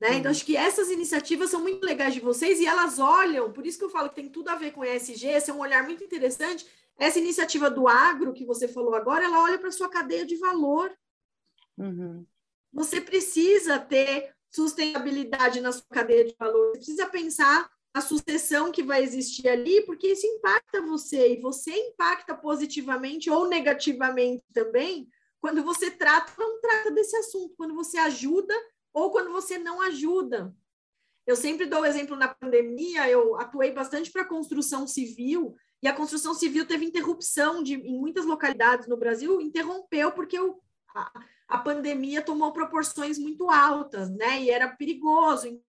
[0.00, 0.10] Né?
[0.10, 0.14] Uhum.
[0.16, 3.78] Então, acho que essas iniciativas são muito legais de vocês e elas olham, por isso
[3.78, 6.04] que eu falo que tem tudo a ver com ESG, esse é um olhar muito
[6.04, 6.66] interessante.
[6.96, 10.36] Essa iniciativa do agro que você falou agora, ela olha para a sua cadeia de
[10.36, 10.92] valor.
[11.76, 12.24] Uhum.
[12.72, 18.82] Você precisa ter sustentabilidade na sua cadeia de valor, você precisa pensar a sucessão que
[18.82, 25.08] vai existir ali, porque isso impacta você, e você impacta positivamente ou negativamente também,
[25.40, 28.52] quando você trata ou não trata desse assunto, quando você ajuda
[28.92, 30.52] ou quando você não ajuda.
[31.24, 35.86] Eu sempre dou o exemplo na pandemia, eu atuei bastante para a construção civil, e
[35.86, 40.36] a construção civil teve interrupção de, em muitas localidades no Brasil, interrompeu porque
[40.94, 44.42] a, a pandemia tomou proporções muito altas, né?
[44.42, 45.60] E era perigoso.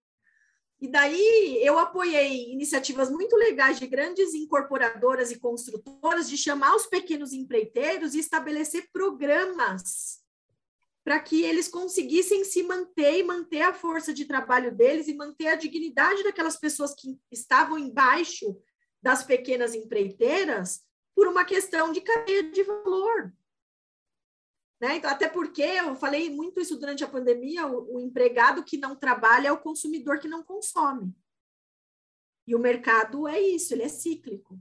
[0.86, 6.86] E daí eu apoiei iniciativas muito legais de grandes incorporadoras e construtoras de chamar os
[6.86, 10.20] pequenos empreiteiros e estabelecer programas
[11.02, 15.48] para que eles conseguissem se manter e manter a força de trabalho deles e manter
[15.48, 18.56] a dignidade daquelas pessoas que estavam embaixo
[19.02, 20.84] das pequenas empreiteiras
[21.16, 23.32] por uma questão de cadeia de valor.
[24.86, 24.98] Né?
[24.98, 28.94] Então, até porque eu falei muito isso durante a pandemia: o, o empregado que não
[28.94, 31.12] trabalha é o consumidor que não consome.
[32.46, 34.56] E o mercado é isso, ele é cíclico.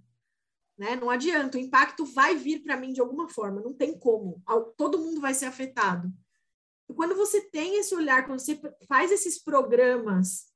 [0.75, 0.95] Né?
[0.95, 4.41] Não adianta, o impacto vai vir para mim de alguma forma, não tem como.
[4.75, 6.11] Todo mundo vai ser afetado.
[6.89, 10.51] E quando você tem esse olhar, quando você faz esses programas,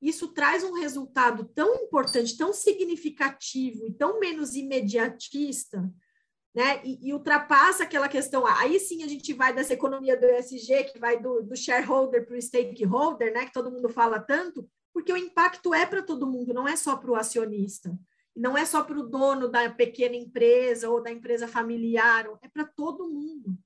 [0.00, 5.88] isso traz um resultado tão importante, tão significativo e tão menos imediatista,
[6.54, 6.80] né?
[6.84, 8.46] E, e, ultrapassa aquela questão.
[8.46, 12.36] Aí sim a gente vai dessa economia do ESG, que vai do, do shareholder para
[12.36, 13.46] o stakeholder, né?
[13.46, 16.96] Que todo mundo fala tanto, porque o impacto é para todo mundo, não é só
[16.96, 17.98] para o acionista,
[18.36, 22.64] não é só para o dono da pequena empresa ou da empresa familiar, é para
[22.64, 23.56] todo mundo.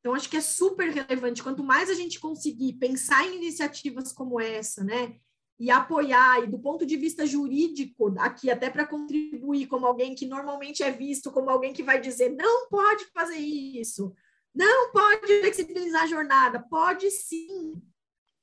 [0.00, 1.44] Então, acho que é super relevante.
[1.44, 5.16] Quanto mais a gente conseguir pensar em iniciativas como essa, né?
[5.58, 10.26] E apoiar, e do ponto de vista jurídico, aqui até para contribuir como alguém que
[10.26, 14.12] normalmente é visto como alguém que vai dizer não pode fazer isso,
[14.54, 17.74] não pode flexibilizar a jornada, pode sim,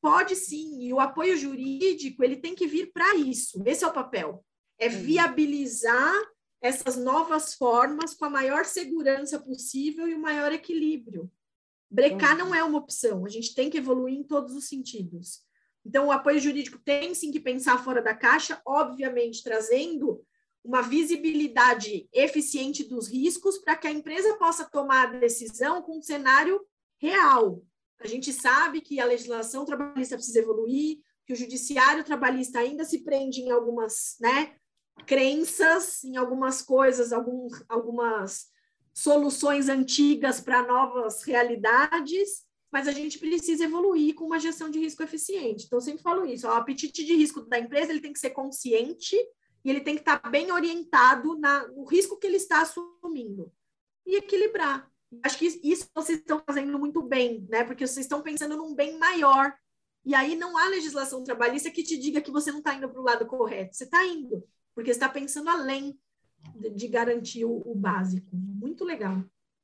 [0.02, 3.93] pode sim, e o apoio jurídico ele tem que vir para isso, esse é o
[3.93, 4.43] papel,
[4.78, 5.02] é uhum.
[5.02, 6.15] viabilizar
[6.62, 11.32] essas novas formas com a maior segurança possível e o maior equilíbrio.
[11.89, 15.41] Brecar não é uma opção, a gente tem que evoluir em todos os sentidos.
[15.89, 20.23] Então, o apoio jurídico tem sim que pensar fora da caixa, obviamente trazendo
[20.63, 26.02] uma visibilidade eficiente dos riscos para que a empresa possa tomar a decisão com um
[26.02, 26.63] cenário
[27.02, 27.63] real.
[27.99, 32.99] A gente sabe que a legislação trabalhista precisa evoluir, que o judiciário trabalhista ainda se
[33.04, 34.56] prende em algumas né,
[35.08, 38.45] crenças, em algumas coisas, algum, algumas
[38.93, 45.01] soluções antigas para novas realidades, mas a gente precisa evoluir com uma gestão de risco
[45.01, 45.65] eficiente.
[45.65, 48.19] Então, eu sempre falo isso: ó, o apetite de risco da empresa ele tem que
[48.19, 49.15] ser consciente
[49.63, 53.51] e ele tem que estar bem orientado na, no risco que ele está assumindo
[54.05, 54.89] e equilibrar.
[55.23, 57.63] Acho que isso vocês estão fazendo muito bem, né?
[57.63, 59.55] Porque vocês estão pensando num bem maior.
[60.05, 63.01] E aí não há legislação trabalhista que te diga que você não está indo para
[63.01, 63.75] o lado correto.
[63.75, 65.99] Você está indo, porque está pensando além
[66.55, 68.29] de, de garantir o, o básico.
[68.34, 69.23] Muito legal.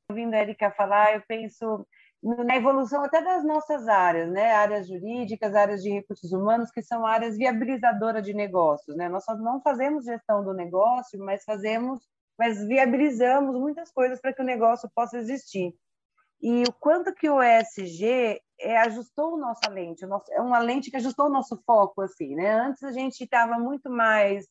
[0.10, 1.88] Ouvindo a Erika falar, eu penso
[2.26, 4.52] na evolução até das nossas áreas, né?
[4.52, 9.08] Áreas jurídicas, áreas de recursos humanos, que são áreas viabilizadoras de negócios, né?
[9.08, 12.02] Nós só não fazemos gestão do negócio, mas fazemos
[12.38, 15.74] mas viabilizamos muitas coisas para que o negócio possa existir.
[16.42, 20.98] E o quanto que o ESG é, ajustou nossa lente, nosso, é uma lente que
[20.98, 22.52] ajustou o nosso foco, assim, né?
[22.52, 24.46] Antes a gente estava muito mais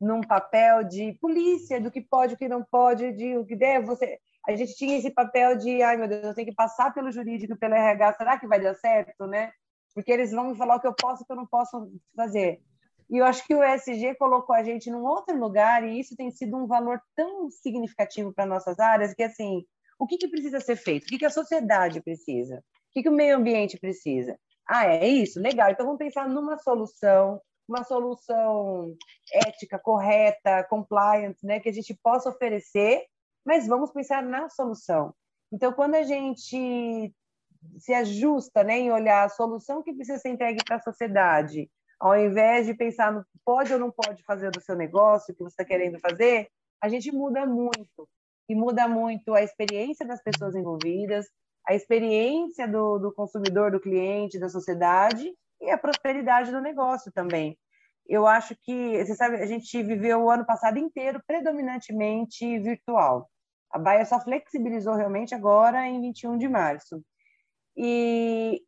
[0.00, 3.86] num papel de polícia, do que pode, o que não pode, de o que deve,
[3.86, 4.18] você...
[4.46, 7.56] A gente tinha esse papel de, ai meu Deus, eu tenho que passar pelo jurídico,
[7.56, 9.50] pelo RH, será que vai dar certo, né?
[9.94, 11.90] Porque eles vão me falar o que eu posso e o que eu não posso
[12.14, 12.60] fazer.
[13.08, 16.30] E eu acho que o ESG colocou a gente num outro lugar e isso tem
[16.30, 19.64] sido um valor tão significativo para nossas áreas que, assim,
[19.98, 21.04] o que, que precisa ser feito?
[21.04, 22.56] O que, que a sociedade precisa?
[22.58, 24.38] O que, que o meio ambiente precisa?
[24.68, 25.40] Ah, é isso?
[25.40, 25.70] Legal.
[25.70, 28.94] Então, vamos pensar numa solução, uma solução
[29.32, 33.04] ética, correta, compliant, né, que a gente possa oferecer,
[33.46, 35.14] mas vamos pensar na solução.
[35.52, 37.14] Então, quando a gente
[37.78, 42.18] se ajusta né, em olhar a solução que precisa ser entregue para a sociedade, ao
[42.18, 45.64] invés de pensar no pode ou não pode fazer do seu negócio, que você está
[45.64, 46.48] querendo fazer,
[46.82, 48.08] a gente muda muito.
[48.48, 51.26] E muda muito a experiência das pessoas envolvidas,
[51.66, 57.58] a experiência do, do consumidor, do cliente, da sociedade e a prosperidade do negócio também.
[58.08, 63.28] Eu acho que, você sabe, a gente viveu o ano passado inteiro predominantemente virtual.
[63.70, 67.02] A Baia só flexibilizou realmente agora em 21 de março.
[67.76, 68.62] E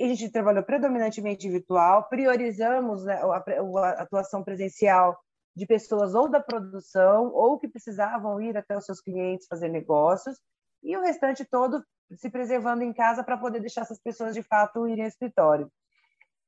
[0.00, 5.18] a gente trabalhou predominantemente virtual, priorizamos né, a, a atuação presencial
[5.54, 10.38] de pessoas ou da produção ou que precisavam ir até os seus clientes fazer negócios
[10.82, 11.84] e o restante todo
[12.16, 15.70] se preservando em casa para poder deixar essas pessoas de fato irem ao escritório.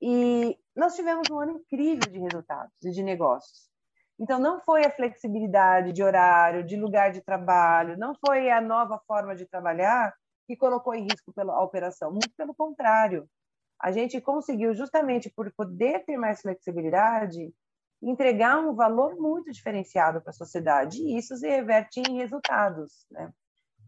[0.00, 3.70] E nós tivemos um ano incrível de resultados e de negócios.
[4.18, 9.00] Então, não foi a flexibilidade de horário, de lugar de trabalho, não foi a nova
[9.06, 10.14] forma de trabalhar
[10.46, 13.28] que colocou em risco a operação, muito pelo contrário.
[13.80, 17.52] A gente conseguiu, justamente por poder ter mais flexibilidade,
[18.02, 23.06] entregar um valor muito diferenciado para a sociedade, e isso se reverte em resultados.
[23.10, 23.32] Né?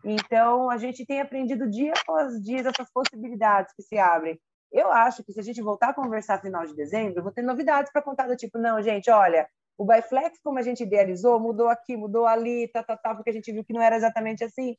[0.04, 4.40] Então, a gente tem aprendido dia após dia essas possibilidades que se abrem.
[4.72, 7.42] Eu acho que se a gente voltar a conversar final de dezembro, eu vou ter
[7.42, 11.68] novidades para contar do tipo, não, gente, olha, o Byflex, como a gente idealizou, mudou
[11.68, 14.76] aqui, mudou ali, tá, tá, tá, porque a gente viu que não era exatamente assim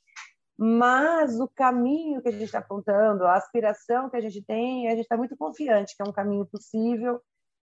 [0.58, 4.92] mas o caminho que a gente está apontando, a aspiração que a gente tem, a
[4.92, 7.22] gente está muito confiante que é um caminho possível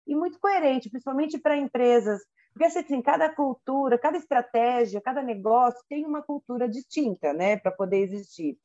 [0.06, 2.20] e muito coerente, principalmente para empresas,
[2.52, 7.98] porque assim, cada cultura, cada estratégia, cada negócio tem uma cultura distinta, né, para poder
[7.98, 8.58] existir.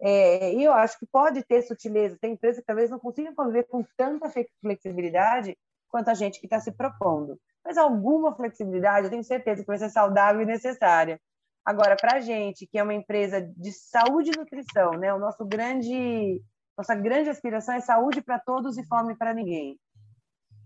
[0.00, 3.64] É, e eu acho que pode ter sutileza, tem empresas que talvez não consigam conviver
[3.64, 7.38] com tanta flexibilidade quanto a gente que está se propondo.
[7.68, 11.20] Mas alguma flexibilidade, eu tenho certeza que vai ser saudável e necessária.
[11.62, 15.12] Agora, para a gente, que é uma empresa de saúde e nutrição, né?
[15.12, 16.42] O nosso grande,
[16.78, 19.78] nossa grande aspiração é saúde para todos e fome para ninguém.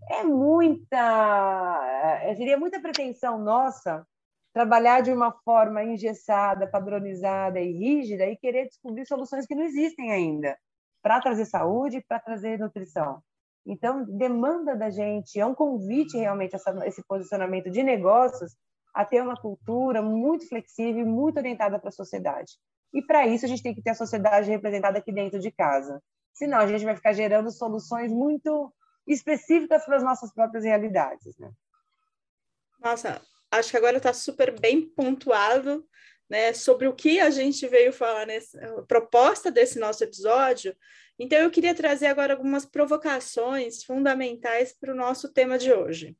[0.09, 4.07] É muita, é, seria muita pretensão nossa
[4.53, 10.09] trabalhar de uma forma engessada, padronizada e rígida e querer descobrir soluções que não existem
[10.09, 10.57] ainda
[11.01, 13.21] para trazer saúde para trazer nutrição.
[13.65, 18.55] Então, demanda da gente, é um convite realmente essa, esse posicionamento de negócios
[18.93, 22.51] a ter uma cultura muito flexível muito orientada para a sociedade.
[22.93, 26.01] E para isso a gente tem que ter a sociedade representada aqui dentro de casa.
[26.33, 28.71] Senão a gente vai ficar gerando soluções muito
[29.07, 31.37] específicas para as nossas próprias realidades.
[31.37, 31.51] Né?
[32.79, 33.21] Nossa,
[33.51, 35.85] acho que agora está super bem pontuado
[36.29, 40.75] né, sobre o que a gente veio falar nessa proposta desse nosso episódio.
[41.19, 46.17] Então, eu queria trazer agora algumas provocações fundamentais para o nosso tema de hoje.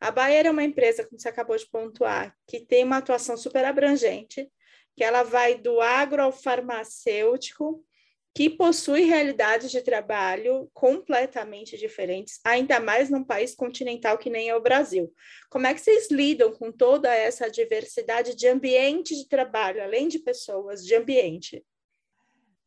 [0.00, 3.64] A Bayer é uma empresa, como você acabou de pontuar, que tem uma atuação super
[3.64, 4.48] abrangente,
[4.96, 7.84] que ela vai do agro ao farmacêutico,
[8.34, 14.54] que possui realidades de trabalho completamente diferentes, ainda mais num país continental que nem é
[14.54, 15.12] o Brasil.
[15.50, 20.20] Como é que vocês lidam com toda essa diversidade de ambiente de trabalho, além de
[20.20, 21.64] pessoas, de ambiente?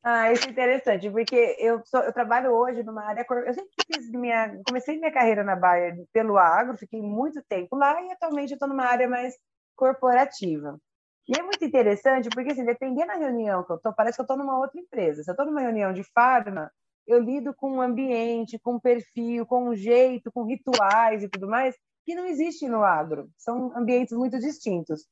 [0.03, 3.23] Ah, isso é interessante, porque eu, sou, eu trabalho hoje numa área.
[3.45, 4.59] Eu sempre fiz minha.
[4.65, 8.85] Comecei minha carreira na Bayer pelo agro, fiquei muito tempo lá e atualmente estou numa
[8.85, 9.35] área mais
[9.75, 10.79] corporativa.
[11.27, 14.23] E é muito interessante, porque assim, dependendo da reunião que eu estou, parece que eu
[14.23, 15.23] estou numa outra empresa.
[15.23, 16.71] Se eu estou numa reunião de farma,
[17.07, 21.47] eu lido com um ambiente, com um perfil, com um jeito, com rituais e tudo
[21.47, 21.75] mais,
[22.05, 23.29] que não existe no agro.
[23.37, 25.05] São ambientes muito distintos.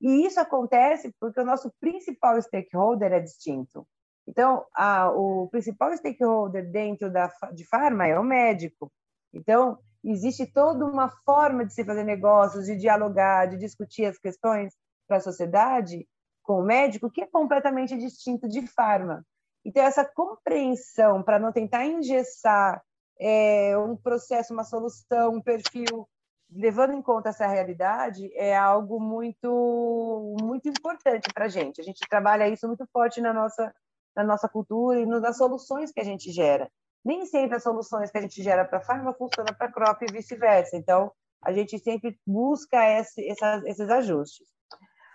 [0.00, 3.86] E isso acontece porque o nosso principal stakeholder é distinto.
[4.26, 8.90] Então, a, o principal stakeholder dentro da, de farma é o médico.
[9.32, 14.74] Então, existe toda uma forma de se fazer negócios, de dialogar, de discutir as questões
[15.06, 16.06] para a sociedade
[16.42, 19.24] com o médico que é completamente distinto de farma.
[19.64, 22.82] Então, essa compreensão para não tentar engessar
[23.18, 26.08] é, um processo, uma solução, um perfil
[26.52, 31.80] levando em conta essa realidade, é algo muito, muito importante para a gente.
[31.80, 33.72] A gente trabalha isso muito forte na nossa,
[34.14, 36.70] na nossa cultura e nas soluções que a gente gera.
[37.04, 40.76] Nem sempre as soluções que a gente gera para farma funcionam para crop e vice-versa.
[40.76, 41.10] Então,
[41.42, 44.46] a gente sempre busca esse, esses ajustes.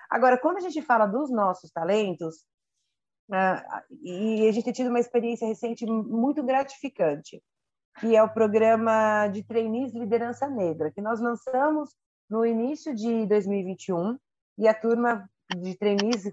[0.10, 2.38] Agora, quando a gente fala dos nossos talentos,
[3.30, 7.41] uh, e a gente tem tido uma experiência recente muito gratificante,
[8.00, 11.89] que é o programa de trainees Liderança Negra, que nós lançamos
[12.30, 14.18] no início de 2021,
[14.58, 16.26] e a turma de trainees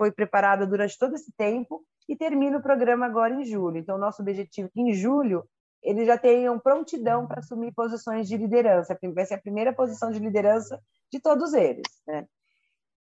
[0.00, 3.76] foi preparada durante todo esse tempo e termina o programa agora em julho.
[3.76, 5.46] Então, nosso objetivo é que em julho
[5.82, 8.98] eles já tenham prontidão para assumir posições de liderança.
[9.14, 10.80] Vai ser a primeira posição de liderança
[11.12, 11.84] de todos eles.
[12.06, 12.26] Né?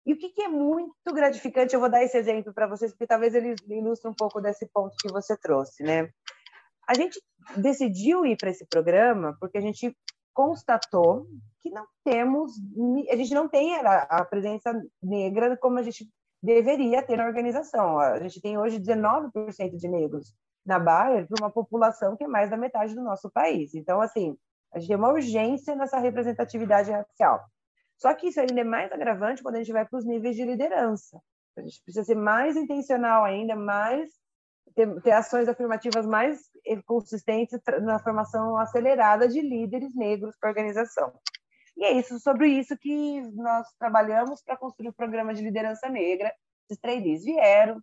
[0.05, 3.07] E o que, que, é muito gratificante, eu vou dar esse exemplo para vocês, porque
[3.07, 5.83] talvez ele ilustre um pouco desse ponto que você trouxe.
[5.83, 6.09] Né?
[6.85, 7.17] A gente
[7.55, 9.95] decidiu ir para esse programa porque a gente
[10.33, 11.27] constatou
[11.61, 12.51] que não temos,
[13.09, 16.05] a gente não tem a, presença negra como a gente
[16.43, 17.97] deveria ter na organização.
[17.97, 20.35] A gente tem hoje 19% de negros
[20.65, 23.73] na Bayer para uma população que é mais da metade do nosso país.
[23.73, 24.37] Então, assim,
[24.73, 27.41] a gente tem uma urgência nessa representatividade racial.
[27.97, 30.43] Só que isso ainda é mais agravante quando a gente vai para os níveis de
[30.43, 31.21] liderança.
[31.55, 34.09] A gente precisa ser mais intencional ainda, mais
[34.75, 36.41] ter, ter ações afirmativas mais
[36.85, 41.13] consistentes na formação acelerada de líderes negros para a organização.
[41.77, 46.33] E é isso, sobre isso que nós trabalhamos para construir o programa de liderança negra.
[46.69, 47.81] Esses trainees vieram,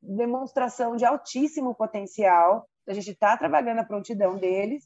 [0.00, 4.84] demonstração de altíssimo potencial, a gente está trabalhando a prontidão deles,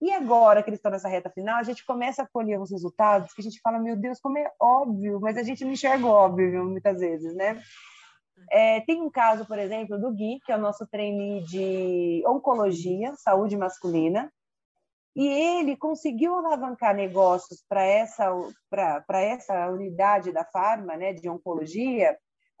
[0.00, 3.32] e agora que eles estão nessa reta final, a gente começa a colher uns resultados
[3.32, 6.64] que a gente fala, meu Deus, como é óbvio, mas a gente não enxerga óbvio
[6.64, 7.60] muitas vezes, né?
[8.52, 13.12] É, tem um caso, por exemplo, do Gui, que é o nosso trainee de oncologia,
[13.16, 14.32] saúde masculina,
[15.14, 18.30] e ele conseguiu alavancar negócios para essa,
[19.12, 22.16] essa unidade da farma, né, de oncologia,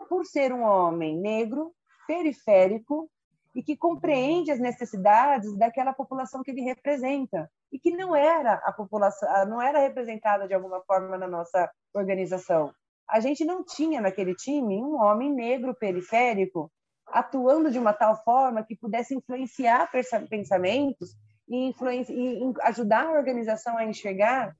[0.08, 1.72] por ser um homem negro,
[2.06, 3.08] periférico,
[3.54, 8.72] e que compreende as necessidades daquela população que ele representa e que não era a
[8.72, 12.72] população, não era representada de alguma forma na nossa organização.
[13.08, 16.70] A gente não tinha naquele time um homem negro periférico
[17.06, 19.90] atuando de uma tal forma que pudesse influenciar
[20.28, 21.16] pensamentos
[21.48, 24.56] e, e ajudar a organização a enxergar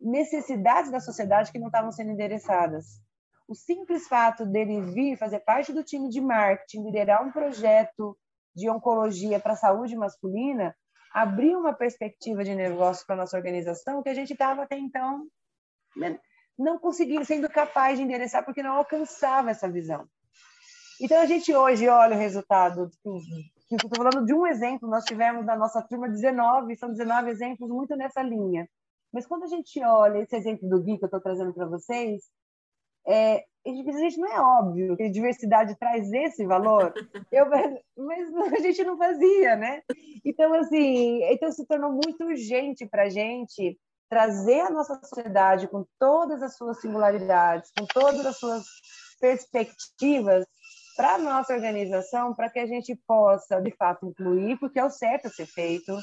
[0.00, 3.00] necessidades da sociedade que não estavam sendo endereçadas.
[3.48, 8.16] O simples fato dele vir fazer parte do time de marketing, liderar um projeto
[8.54, 10.74] de oncologia para a saúde masculina,
[11.12, 15.26] abriu uma perspectiva de negócio para nossa organização que a gente estava até então
[15.96, 16.18] né,
[16.58, 20.06] não conseguia, sendo capaz de endereçar porque não alcançava essa visão.
[21.00, 22.90] Então, a gente hoje olha o resultado,
[23.74, 27.96] estou falando de um exemplo, nós tivemos na nossa turma 19, são 19 exemplos muito
[27.96, 28.68] nessa linha.
[29.12, 32.22] Mas quando a gente olha esse exemplo do Gui que eu estou trazendo para vocês,
[33.06, 36.92] é, a gente não é óbvio que a diversidade traz esse valor,
[37.32, 37.46] eu,
[37.96, 39.82] mas a gente não fazia, né?
[40.24, 45.84] Então, assim, então se tornou muito urgente para a gente trazer a nossa sociedade com
[45.98, 48.64] todas as suas singularidades, com todas as suas
[49.20, 50.46] perspectivas
[50.96, 54.90] para a nossa organização, para que a gente possa, de fato, incluir, porque é o
[54.90, 55.96] certo a ser feito.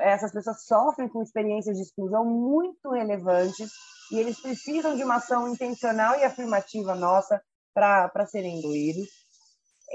[0.00, 3.70] Essas pessoas sofrem com experiências de exclusão muito relevantes
[4.10, 7.40] e eles precisam de uma ação intencional e afirmativa nossa
[7.72, 9.08] para serem incluídos.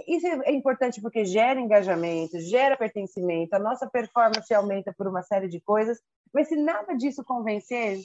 [0.07, 5.49] Isso é importante porque gera engajamento, gera pertencimento, a nossa performance aumenta por uma série
[5.49, 5.99] de coisas,
[6.33, 7.99] mas se nada disso convencer,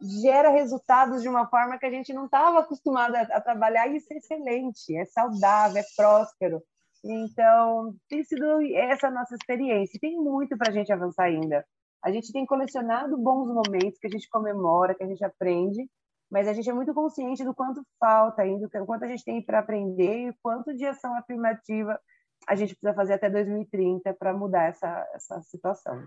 [0.00, 4.12] gera resultados de uma forma que a gente não estava acostumado a, trabalhar e isso
[4.12, 6.62] é excelente, é saudável, é próspero.
[7.04, 9.98] Então, tem sido essa nossa experiência.
[10.00, 11.64] Tem muito para a gente avançar ainda.
[12.02, 15.88] A gente tem colecionado bons momentos que a gente comemora, que a gente aprende,
[16.30, 19.42] mas a gente é muito consciente do quanto falta ainda, do quanto a gente tem
[19.42, 21.98] para aprender e quanto de ação afirmativa
[22.46, 26.06] a gente precisa fazer até 2030 para mudar essa, essa situação.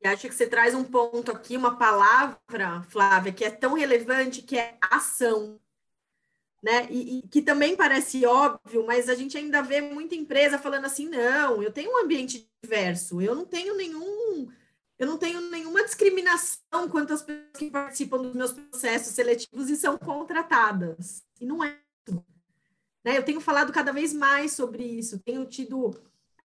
[0.00, 4.42] E acho que você traz um ponto aqui, uma palavra, Flávia, que é tão relevante,
[4.42, 5.58] que é ação.
[6.62, 6.86] Né?
[6.90, 11.08] E, e, que também parece óbvio, mas a gente ainda vê muita empresa falando assim:
[11.08, 14.50] não, eu tenho um ambiente diverso, eu não tenho nenhum,
[14.98, 19.76] eu não tenho nenhuma discriminação quanto às pessoas que participam dos meus processos seletivos e
[19.76, 21.22] são contratadas.
[21.40, 21.78] E não é
[22.08, 22.24] isso.
[23.04, 23.18] Né?
[23.18, 25.94] Eu tenho falado cada vez mais sobre isso, tenho tido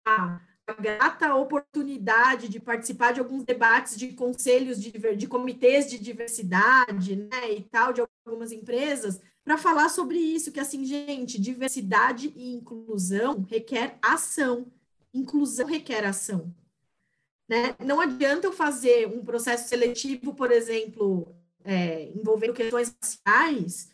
[0.05, 0.41] a
[0.74, 7.51] grata oportunidade de participar de alguns debates de conselhos de, de comitês de diversidade, né,
[7.51, 13.45] e tal, de algumas empresas, para falar sobre isso, que assim, gente, diversidade e inclusão
[13.49, 14.67] requer ação.
[15.13, 16.53] Inclusão requer ação.
[17.47, 17.76] Né?
[17.84, 23.89] Não adianta eu fazer um processo seletivo, por exemplo, é, envolvendo questões raciais,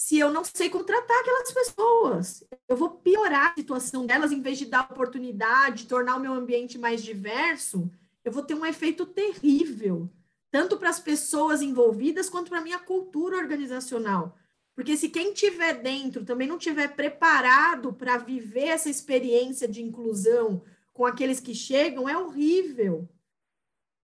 [0.00, 2.42] se eu não sei contratar aquelas pessoas.
[2.66, 6.78] Eu vou piorar a situação delas, em vez de dar oportunidade, tornar o meu ambiente
[6.78, 7.90] mais diverso,
[8.24, 10.10] eu vou ter um efeito terrível,
[10.50, 14.38] tanto para as pessoas envolvidas quanto para a minha cultura organizacional.
[14.74, 20.62] Porque se quem tiver dentro também não tiver preparado para viver essa experiência de inclusão
[20.94, 23.06] com aqueles que chegam, é horrível.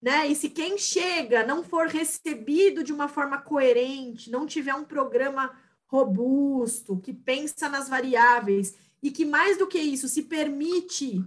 [0.03, 0.27] Né?
[0.27, 5.65] E se quem chega não for recebido de uma forma coerente, não tiver um programa
[5.87, 11.25] robusto, que pensa nas variáveis e que mais do que isso se permite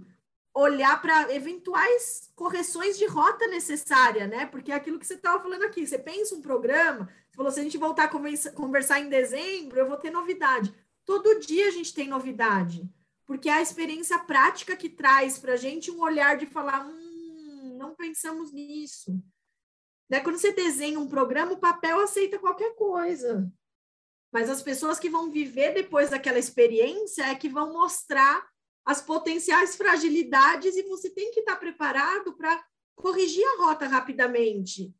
[0.52, 4.46] olhar para eventuais correções de rota necessária, né?
[4.46, 7.60] Porque é aquilo que você estava falando aqui, você pensa um programa, você falou, se
[7.60, 10.74] a gente voltar a conversar em dezembro, eu vou ter novidade.
[11.04, 12.88] Todo dia a gente tem novidade,
[13.24, 17.76] porque é a experiência prática que traz para a gente um olhar de falar, hum,
[17.78, 19.22] não pensamos nisso.
[20.08, 20.20] Né?
[20.20, 23.50] Quando você desenha um programa, o papel aceita qualquer coisa.
[24.32, 28.48] Mas as pessoas que vão viver depois daquela experiência é que vão mostrar
[28.84, 32.62] as potenciais fragilidades e você tem que estar preparado para
[32.96, 34.94] corrigir a rota rapidamente.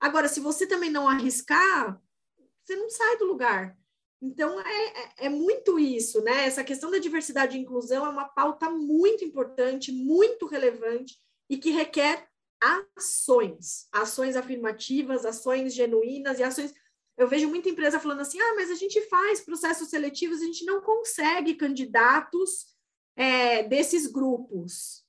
[0.00, 2.00] Agora, se você também não arriscar,
[2.64, 3.76] você não sai do lugar.
[4.22, 6.44] Então, é, é, é, muito isso, né?
[6.44, 11.16] Essa questão da diversidade e inclusão é uma pauta muito importante, muito relevante
[11.48, 12.28] e que requer
[12.60, 16.74] ações, ações afirmativas, ações genuínas e ações.
[17.20, 20.64] Eu vejo muita empresa falando assim: ah, mas a gente faz processos seletivos, a gente
[20.64, 22.74] não consegue candidatos
[23.14, 25.04] é, desses grupos.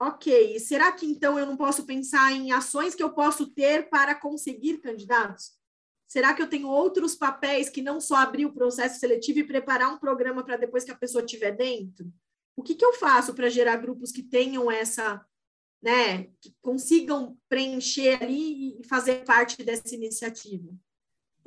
[0.00, 4.14] Ok, será que então eu não posso pensar em ações que eu posso ter para
[4.14, 5.58] conseguir candidatos?
[6.06, 9.92] Será que eu tenho outros papéis que não só abrir o processo seletivo e preparar
[9.92, 12.06] um programa para depois que a pessoa estiver dentro?
[12.56, 15.26] O que, que eu faço para gerar grupos que tenham essa,
[15.82, 20.72] né, que consigam preencher ali e fazer parte dessa iniciativa?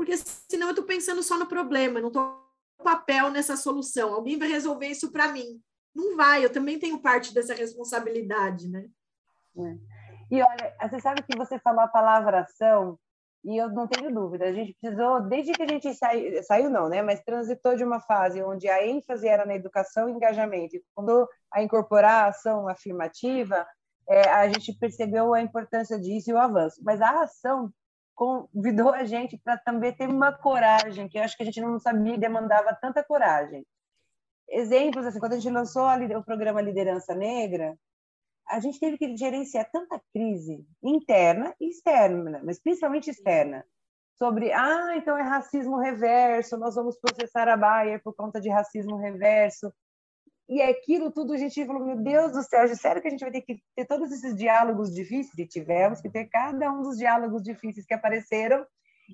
[0.04, 2.43] Porque senão eu estou pensando só no problema, não estou
[2.84, 4.14] papel nessa solução.
[4.14, 5.62] Alguém vai resolver isso para mim.
[5.95, 8.86] Não vai, eu também tenho parte dessa responsabilidade, né?
[9.58, 9.78] É.
[10.30, 12.99] E olha, você sabe que você falou a palavra ação,
[13.45, 16.89] e eu não tenho dúvida, a gente precisou, desde que a gente saiu, saiu não,
[16.89, 17.01] né?
[17.01, 21.30] Mas transitou de uma fase onde a ênfase era na educação e engajamento, e quando
[21.49, 23.66] a incorporar a ação afirmativa,
[24.10, 26.82] é, a gente percebeu a importância disso e o avanço.
[26.84, 27.72] Mas a ação
[28.16, 31.80] convidou a gente para também ter uma coragem, que eu acho que a gente não
[31.80, 33.66] sabia e demandava tanta coragem.
[34.49, 37.78] Exemplos, assim, quando a gente lançou o programa Liderança Negra,
[38.47, 43.66] a gente teve que gerenciar tanta crise interna e externa, mas principalmente externa,
[44.16, 48.97] sobre, ah, então é racismo reverso, nós vamos processar a Bayer por conta de racismo
[48.97, 49.74] reverso,
[50.48, 53.32] e aquilo tudo a gente falou, meu Deus do céu, sério que a gente vai
[53.32, 55.38] ter que ter todos esses diálogos difíceis?
[55.38, 58.66] E tivemos que ter cada um dos diálogos difíceis que apareceram.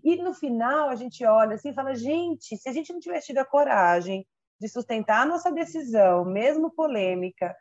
[0.04, 3.28] E no final a gente olha assim e fala, gente, se a gente não tivesse
[3.28, 4.26] tido a coragem
[4.60, 7.56] de sustentar a nossa decisão, mesmo polêmica,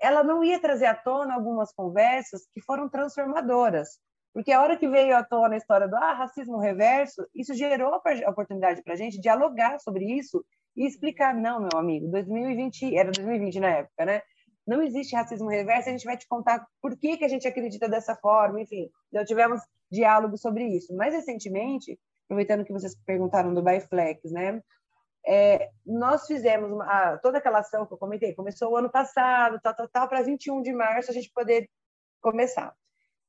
[0.00, 3.98] ela não ia trazer à tona algumas conversas que foram transformadoras.
[4.36, 7.94] Porque a hora que veio à tona a história do ah, racismo reverso, isso gerou
[7.94, 10.44] a oportunidade para a gente dialogar sobre isso
[10.76, 14.20] e explicar, não, meu amigo, 2020, era 2020 na época, né?
[14.66, 17.88] Não existe racismo reverso, a gente vai te contar por que, que a gente acredita
[17.88, 18.90] dessa forma, enfim.
[19.08, 20.94] Então, tivemos diálogo sobre isso.
[20.94, 24.60] Mais recentemente, aproveitando que vocês perguntaram do Biflex, né?
[25.26, 29.74] É, nós fizemos uma, toda aquela ação que eu comentei, começou o ano passado, tal,
[29.74, 31.70] tal, tal, para 21 de março a gente poder
[32.20, 32.74] começar.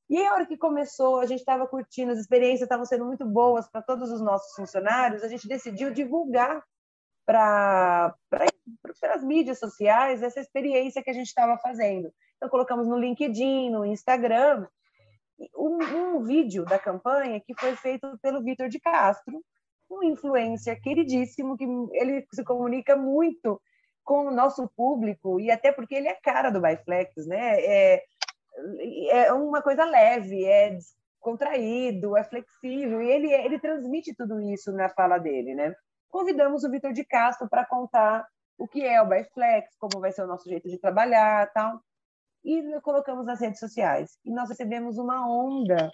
[0.08, 3.68] E a hora que começou, a gente estava curtindo, as experiências estavam sendo muito boas
[3.68, 6.64] para todos os nossos funcionários, a gente decidiu divulgar
[7.26, 8.14] para
[9.14, 12.10] as mídias sociais essa experiência que a gente estava fazendo.
[12.36, 14.66] Então, colocamos no LinkedIn, no Instagram,
[15.54, 19.44] um, um vídeo da campanha que foi feito pelo Vitor de Castro,
[19.90, 23.60] um influencer queridíssimo, que ele se comunica muito
[24.04, 27.60] com o nosso público, e até porque ele é cara do Biflex, né?
[27.60, 28.04] É,
[29.10, 30.78] é uma coisa leve, é
[31.20, 35.74] contraído, é flexível, e ele, ele transmite tudo isso na fala dele, né?
[36.08, 40.22] convidamos o Vitor de Castro para contar o que é o Biflex, como vai ser
[40.22, 41.80] o nosso jeito de trabalhar tal.
[42.44, 44.18] E colocamos nas redes sociais.
[44.24, 45.90] E nós recebemos uma onda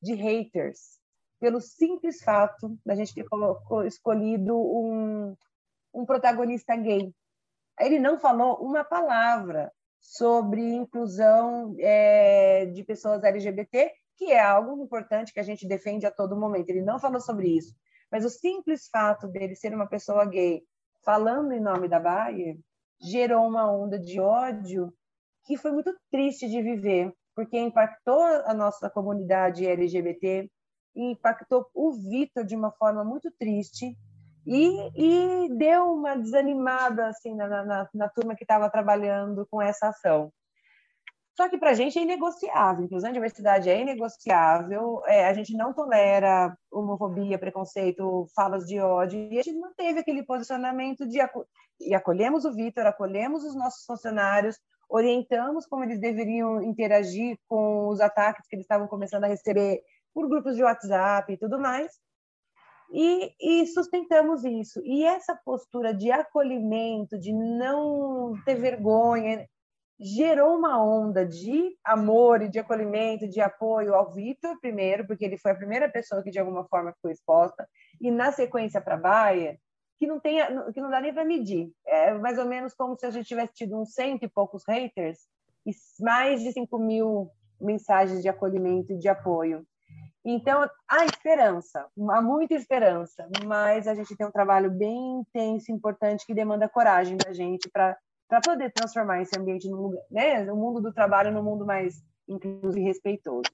[0.00, 0.98] de haters
[1.38, 3.24] pelo simples fato da gente ter
[3.86, 5.36] escolhido um,
[5.94, 7.12] um protagonista gay.
[7.78, 15.32] Ele não falou uma palavra sobre inclusão é, de pessoas LGBT, que é algo importante
[15.32, 16.70] que a gente defende a todo momento.
[16.70, 17.74] Ele não falou sobre isso.
[18.10, 20.62] Mas o simples fato dele ser uma pessoa gay
[21.04, 22.58] falando em nome da Bayer
[23.00, 24.92] gerou uma onda de ódio
[25.44, 30.50] que foi muito triste de viver, porque impactou a nossa comunidade LGBT,
[30.94, 33.96] impactou o Vitor de uma forma muito triste
[34.48, 39.88] e, e deu uma desanimada assim na, na, na turma que estava trabalhando com essa
[39.88, 40.32] ação.
[41.36, 45.56] Só que para a gente é inegociável, inclusão e diversidade é inegociável, é, a gente
[45.56, 51.18] não tolera homofobia, preconceito, falas de ódio, e a gente manteve aquele posicionamento de
[51.80, 58.00] e acolhemos o Vitor, acolhemos os nossos funcionários, orientamos como eles deveriam interagir com os
[58.00, 59.80] ataques que eles estavam começando a receber
[60.12, 61.92] por grupos de WhatsApp e tudo mais,
[62.90, 64.80] e, e, sustentamos isso.
[64.84, 69.46] E essa postura de acolhimento, de não ter vergonha,
[70.00, 75.36] gerou uma onda de amor e de acolhimento, de apoio ao Vitor, primeiro, porque ele
[75.36, 77.68] foi a primeira pessoa que de alguma forma foi exposta,
[78.00, 79.58] e na sequência para a Baia,
[79.98, 80.38] que não, tem,
[80.72, 81.72] que não dá nem para medir.
[81.84, 85.18] É mais ou menos como se a gente tivesse tido uns cento e poucos haters
[85.66, 87.28] e mais de 5 mil
[87.60, 89.66] mensagens de acolhimento e de apoio.
[90.30, 96.26] Então, há esperança, há muita esperança, mas a gente tem um trabalho bem intenso, importante,
[96.26, 97.96] que demanda coragem da gente para
[98.44, 102.82] poder transformar esse ambiente no né, o mundo do trabalho no mundo mais inclusivo e
[102.82, 103.50] respeitoso.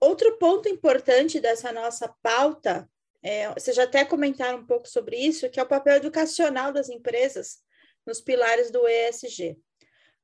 [0.00, 2.90] Outro ponto importante dessa nossa pauta,
[3.22, 6.88] é, vocês já até comentaram um pouco sobre isso, que é o papel educacional das
[6.88, 7.62] empresas
[8.04, 9.56] nos pilares do ESG.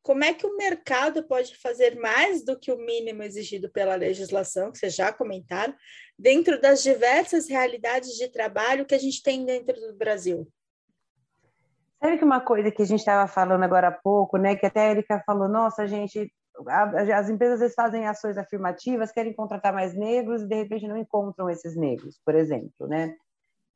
[0.09, 4.73] Como é que o mercado pode fazer mais do que o mínimo exigido pela legislação,
[4.73, 5.75] que vocês já comentaram,
[6.19, 10.49] dentro das diversas realidades de trabalho que a gente tem dentro do Brasil?
[12.03, 14.81] Sabe que uma coisa que a gente estava falando agora há pouco, né, que até
[14.81, 16.33] a Erika falou, nossa, gente,
[17.15, 20.97] as empresas às vezes fazem ações afirmativas, querem contratar mais negros e de repente não
[20.97, 23.15] encontram esses negros, por exemplo, né?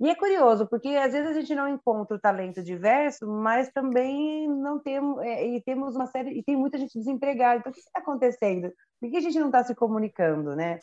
[0.02, 4.48] E é curioso, porque às vezes a gente não encontra o talento diverso, mas também
[4.48, 7.60] não temos, é, e temos uma série, e tem muita gente desempregada.
[7.60, 8.72] Então, o que está acontecendo?
[9.00, 10.80] Por que a gente não está se comunicando, né?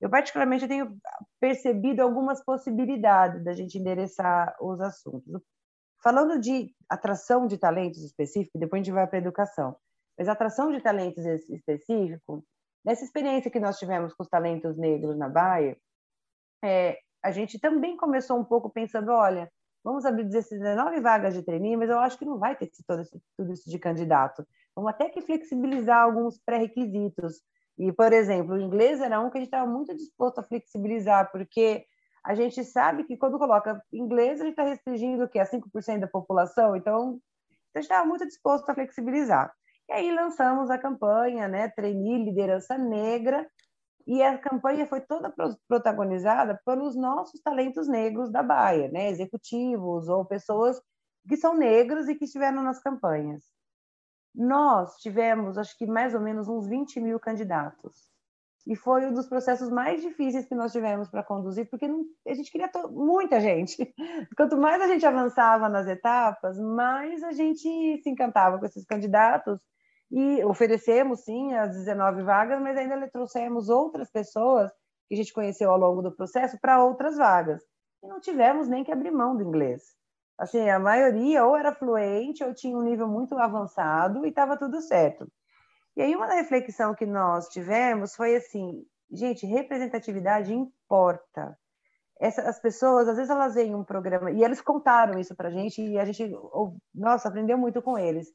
[0.00, 0.96] Eu, particularmente, tenho
[1.38, 5.42] percebido algumas possibilidades da gente endereçar os assuntos.
[6.02, 9.76] Falando de atração de talentos específicos, depois a gente vai para a educação,
[10.16, 12.42] mas atração de talentos específico,
[12.82, 15.76] nessa experiência que nós tivemos com os talentos negros na Baia,
[16.64, 19.50] é, a gente também começou um pouco pensando, olha,
[19.84, 23.20] vamos abrir 19 vagas de trainee, mas eu acho que não vai ter todo esse,
[23.36, 24.46] tudo isso de candidato.
[24.74, 27.42] Vamos até que flexibilizar alguns pré-requisitos.
[27.78, 31.30] E, por exemplo, o inglês era um que a gente estava muito disposto a flexibilizar,
[31.30, 31.84] porque
[32.24, 35.38] a gente sabe que quando coloca inglês, a gente está restringindo o quê?
[35.38, 37.20] A 5% da população, então
[37.74, 39.52] a gente estava muito disposto a flexibilizar.
[39.88, 43.46] E aí lançamos a campanha, né, Trainee Liderança Negra,
[44.06, 45.32] e a campanha foi toda
[45.68, 50.80] protagonizada pelos nossos talentos negros da Baia, né, executivos ou pessoas
[51.28, 53.44] que são negros e que estiveram nas campanhas.
[54.34, 58.12] Nós tivemos, acho que mais ou menos uns 20 mil candidatos
[58.66, 62.34] e foi um dos processos mais difíceis que nós tivemos para conduzir, porque não, a
[62.34, 63.92] gente queria muita gente.
[64.36, 67.60] Quanto mais a gente avançava nas etapas, mais a gente
[68.02, 69.60] se encantava com esses candidatos
[70.12, 74.70] e oferecemos sim as 19 vagas, mas ainda trouxemos outras pessoas
[75.08, 77.62] que a gente conheceu ao longo do processo para outras vagas.
[78.02, 79.82] E não tivemos nem que abrir mão do inglês.
[80.38, 84.82] Assim, a maioria ou era fluente ou tinha um nível muito avançado e estava tudo
[84.82, 85.26] certo.
[85.96, 91.56] E aí, uma reflexão que nós tivemos foi assim: gente, representatividade importa.
[92.20, 95.50] Essa, as pessoas, às vezes, elas veem um programa, e eles contaram isso para a
[95.50, 96.30] gente, e a gente,
[96.94, 98.28] nossa, aprendeu muito com eles.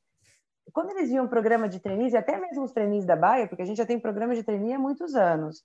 [0.73, 3.65] Quando eles viam um programa de trainees, até mesmo os trainees da Baia, porque a
[3.65, 5.63] gente já tem programa de trainee há muitos anos,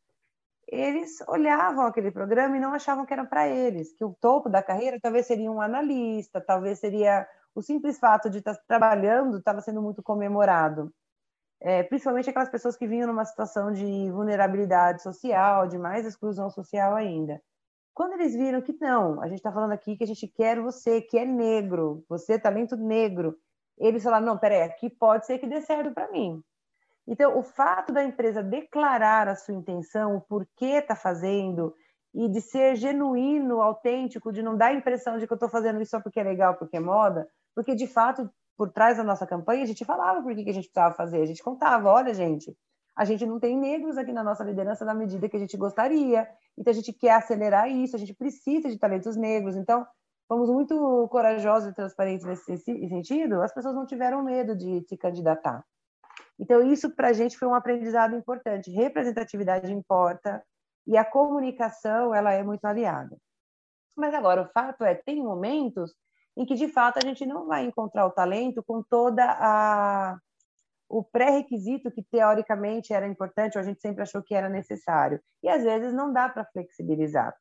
[0.69, 4.63] eles olhavam aquele programa e não achavam que era para eles, que o topo da
[4.63, 9.83] carreira talvez seria um analista, talvez seria o simples fato de estar trabalhando estava sendo
[9.83, 10.93] muito comemorado
[11.63, 16.97] é, principalmente aquelas pessoas que vinham numa situação de vulnerabilidade social, de mais exclusão social
[16.97, 17.41] ainda.
[17.95, 21.01] Quando eles viram que não, a gente está falando aqui que a gente quer você,
[21.01, 23.37] que é negro, você é talento negro,
[23.79, 26.43] eles falaram, não, peraí, aqui pode ser que dê certo para mim.
[27.07, 31.75] Então, o fato da empresa declarar a sua intenção, o porquê está fazendo,
[32.15, 35.81] e de ser genuíno, autêntico, de não dar a impressão de que eu estou fazendo
[35.81, 39.27] isso só porque é legal, porque é moda, porque de fato por trás da nossa
[39.27, 42.13] campanha, a gente falava por que, que a gente precisava fazer, a gente contava, olha,
[42.13, 42.55] gente,
[42.95, 46.29] a gente não tem negros aqui na nossa liderança na medida que a gente gostaria,
[46.57, 49.87] então a gente quer acelerar isso, a gente precisa de talentos negros, então
[50.29, 55.65] fomos muito corajosos e transparentes nesse sentido, as pessoas não tiveram medo de se candidatar.
[56.39, 60.43] Então isso para a gente foi um aprendizado importante, representatividade importa
[60.87, 63.17] e a comunicação ela é muito aliada.
[63.97, 65.95] Mas agora o fato é, tem momentos
[66.37, 70.19] em que de fato a gente não vai encontrar o talento com toda a
[70.93, 75.19] o pré-requisito que teoricamente era importante, ou a gente sempre achou que era necessário.
[75.43, 77.35] E às vezes não dá para flexibilizar.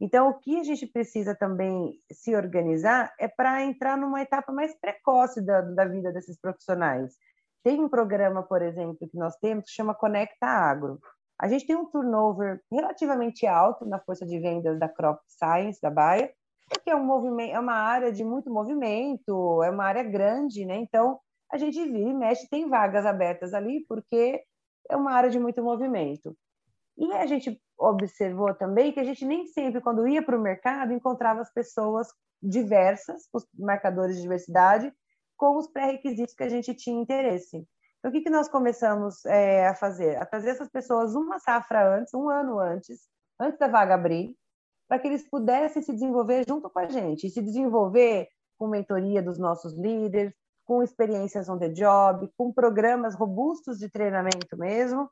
[0.00, 4.78] Então, o que a gente precisa também se organizar é para entrar numa etapa mais
[4.78, 7.14] precoce da, da vida desses profissionais.
[7.64, 11.00] Tem um programa, por exemplo, que nós temos que chama Conecta Agro.
[11.38, 15.90] A gente tem um turnover relativamente alto na força de vendas da Crop Science da
[15.90, 16.30] Baia,
[16.68, 20.76] porque é um movimento, é uma área de muito movimento, é uma área grande, né?
[20.76, 21.18] Então,
[21.50, 24.42] a gente vira e mexe, tem vagas abertas ali, porque
[24.90, 26.36] é uma área de muito movimento.
[26.96, 30.92] E a gente observou também que a gente nem sempre, quando ia para o mercado,
[30.92, 32.08] encontrava as pessoas
[32.42, 34.92] diversas, os marcadores de diversidade,
[35.36, 37.66] com os pré-requisitos que a gente tinha interesse.
[37.98, 40.16] Então, o que, que nós começamos é, a fazer?
[40.16, 43.00] A trazer essas pessoas uma safra antes, um ano antes,
[43.38, 44.34] antes da vaga abrir,
[44.88, 48.28] para que eles pudessem se desenvolver junto com a gente, e se desenvolver
[48.58, 50.32] com mentoria dos nossos líderes,
[50.64, 55.10] com experiências on the job, com programas robustos de treinamento mesmo,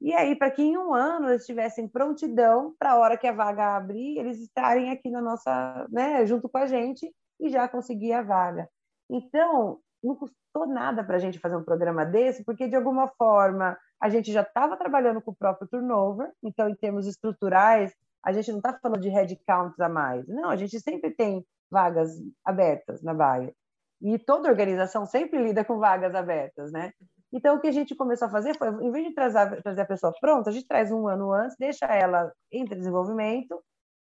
[0.00, 3.32] e aí, para que em um ano eles tivessem prontidão para a hora que a
[3.32, 8.12] vaga abrir, eles estarem aqui na nossa, né, junto com a gente e já conseguir
[8.14, 8.68] a vaga.
[9.10, 13.76] Então, não custou nada para a gente fazer um programa desse, porque de alguma forma
[14.00, 17.94] a gente já estava trabalhando com o próprio turnover, então, em termos estruturais,
[18.24, 20.26] a gente não está falando de headcounts a mais.
[20.26, 22.10] Não, a gente sempre tem vagas
[22.44, 23.54] abertas na Baia.
[24.00, 26.92] E toda organização sempre lida com vagas abertas, né?
[27.32, 29.86] Então, o que a gente começou a fazer foi, em vez de trazer, trazer a
[29.86, 33.62] pessoa pronta, a gente traz um ano antes, deixa ela em desenvolvimento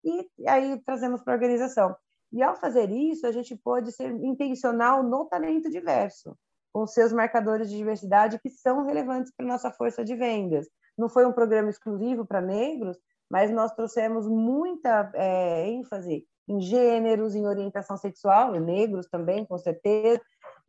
[0.04, 1.96] e aí trazemos para a organização.
[2.32, 6.38] E ao fazer isso, a gente pode ser intencional no talento diverso,
[6.72, 10.68] com seus marcadores de diversidade que são relevantes para nossa força de vendas.
[10.98, 12.98] Não foi um programa exclusivo para negros,
[13.30, 20.22] mas nós trouxemos muita é, ênfase em gêneros, em orientação sexual, negros também, com certeza,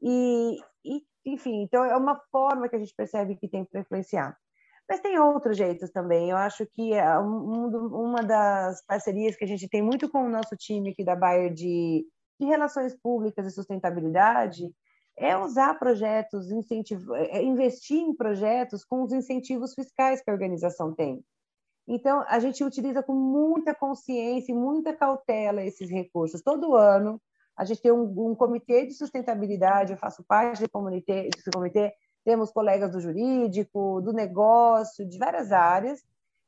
[0.03, 4.37] e, e, enfim, então é uma forma que a gente percebe que tem para influenciar.
[4.89, 6.31] Mas tem outros jeitos também.
[6.31, 10.57] Eu acho que é uma das parcerias que a gente tem muito com o nosso
[10.57, 12.05] time aqui da Bayer de,
[12.41, 14.68] de relações públicas e sustentabilidade
[15.16, 20.33] é usar projetos, incentivo, é, é investir em projetos com os incentivos fiscais que a
[20.33, 21.23] organização tem.
[21.87, 26.41] Então, a gente utiliza com muita consciência e muita cautela esses recursos.
[26.43, 27.21] Todo ano,
[27.61, 31.92] a gente tem um, um comitê de sustentabilidade, eu faço parte do comitê, desse comitê,
[32.24, 36.02] temos colegas do jurídico, do negócio, de várias áreas,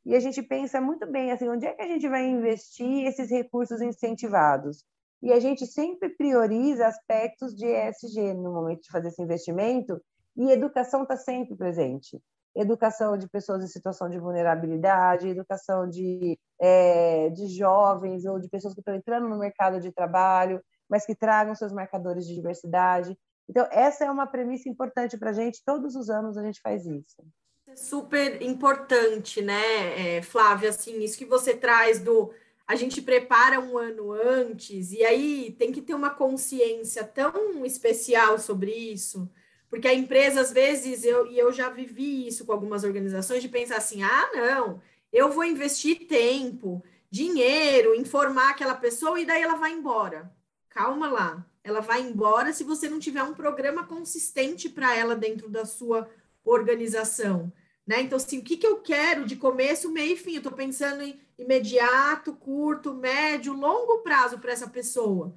[0.06, 3.30] e a gente pensa muito bem assim, onde é que a gente vai investir esses
[3.30, 4.86] recursos incentivados?
[5.22, 10.00] E a gente sempre prioriza aspectos de ESG no momento de fazer esse investimento,
[10.34, 12.18] e educação está sempre presente.
[12.56, 18.72] Educação de pessoas em situação de vulnerabilidade, educação de, é, de jovens ou de pessoas
[18.72, 20.58] que estão entrando no mercado de trabalho,
[20.92, 23.16] mas que tragam seus marcadores de diversidade.
[23.48, 26.84] Então, essa é uma premissa importante para a gente, todos os anos a gente faz
[26.84, 27.24] isso.
[27.66, 30.68] É super importante, né, é, Flávia?
[30.68, 32.30] Assim, isso que você traz do.
[32.66, 38.38] A gente prepara um ano antes, e aí tem que ter uma consciência tão especial
[38.38, 39.30] sobre isso,
[39.70, 43.48] porque a empresa, às vezes, eu, e eu já vivi isso com algumas organizações, de
[43.48, 49.56] pensar assim: ah, não, eu vou investir tempo, dinheiro, informar aquela pessoa e daí ela
[49.56, 50.30] vai embora
[50.72, 51.46] calma lá.
[51.62, 56.08] Ela vai embora se você não tiver um programa consistente para ela dentro da sua
[56.44, 57.52] organização.
[57.86, 58.00] Né?
[58.02, 60.32] Então, assim, o que, que eu quero de começo, meio e fim?
[60.32, 65.34] Eu estou pensando em imediato, curto, médio, longo prazo para essa pessoa.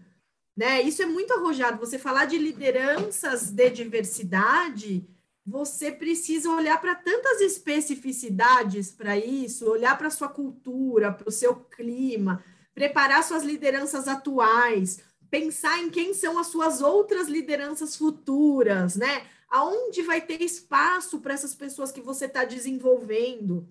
[0.55, 0.81] Né?
[0.81, 1.79] Isso é muito arrojado.
[1.79, 5.07] Você falar de lideranças de diversidade,
[5.45, 11.31] você precisa olhar para tantas especificidades para isso, olhar para a sua cultura, para o
[11.31, 18.95] seu clima, preparar suas lideranças atuais, pensar em quem são as suas outras lideranças futuras,
[18.95, 19.27] né?
[19.49, 23.67] Aonde vai ter espaço para essas pessoas que você está desenvolvendo?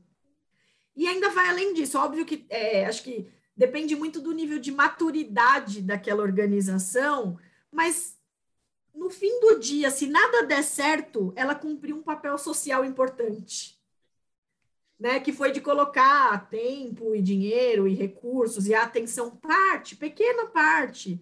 [0.97, 4.73] E ainda vai além disso, óbvio que é, acho que depende muito do nível de
[4.73, 7.39] maturidade daquela organização,
[7.71, 8.17] mas
[8.95, 13.75] no fim do dia, se nada der certo, ela cumpriu um papel social importante.
[14.97, 21.21] Né, que foi de colocar tempo e dinheiro e recursos e atenção, parte, pequena parte,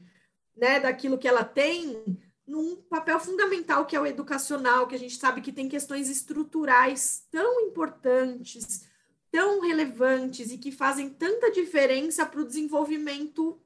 [0.57, 5.17] né, daquilo que ela tem num papel fundamental que é o educacional, que a gente
[5.17, 8.87] sabe que tem questões estruturais tão importantes,
[9.31, 13.61] tão relevantes e que fazem tanta diferença para o desenvolvimento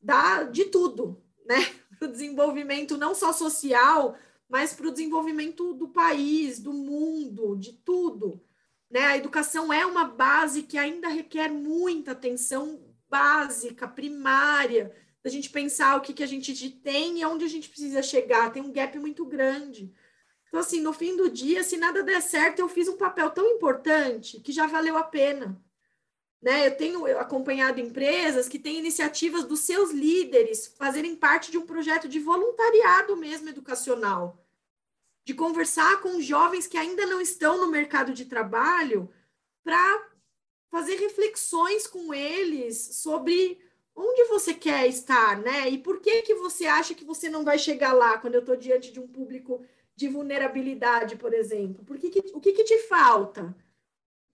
[0.00, 1.56] da, de tudo, né?
[1.98, 4.16] Para o desenvolvimento não só social,
[4.48, 8.40] mas para o desenvolvimento do país, do mundo, de tudo.
[8.88, 9.00] Né?
[9.00, 15.96] A educação é uma base que ainda requer muita atenção básica, primária, da gente pensar
[15.96, 18.52] o que, que a gente tem e aonde a gente precisa chegar.
[18.52, 19.92] Tem um gap muito grande.
[20.48, 23.46] Então, assim, no fim do dia, se nada der certo, eu fiz um papel tão
[23.46, 25.60] importante que já valeu a pena.
[26.40, 26.68] Né?
[26.68, 32.08] Eu tenho acompanhado empresas que têm iniciativas dos seus líderes fazerem parte de um projeto
[32.08, 34.42] de voluntariado mesmo educacional,
[35.24, 39.10] de conversar com jovens que ainda não estão no mercado de trabalho
[39.62, 40.08] para
[40.70, 43.60] fazer reflexões com eles sobre
[43.98, 45.68] onde você quer estar, né?
[45.68, 48.56] E por que que você acha que você não vai chegar lá quando eu estou
[48.56, 49.64] diante de um público
[49.96, 51.84] de vulnerabilidade, por exemplo?
[51.84, 53.54] Por que que, o que, que te falta?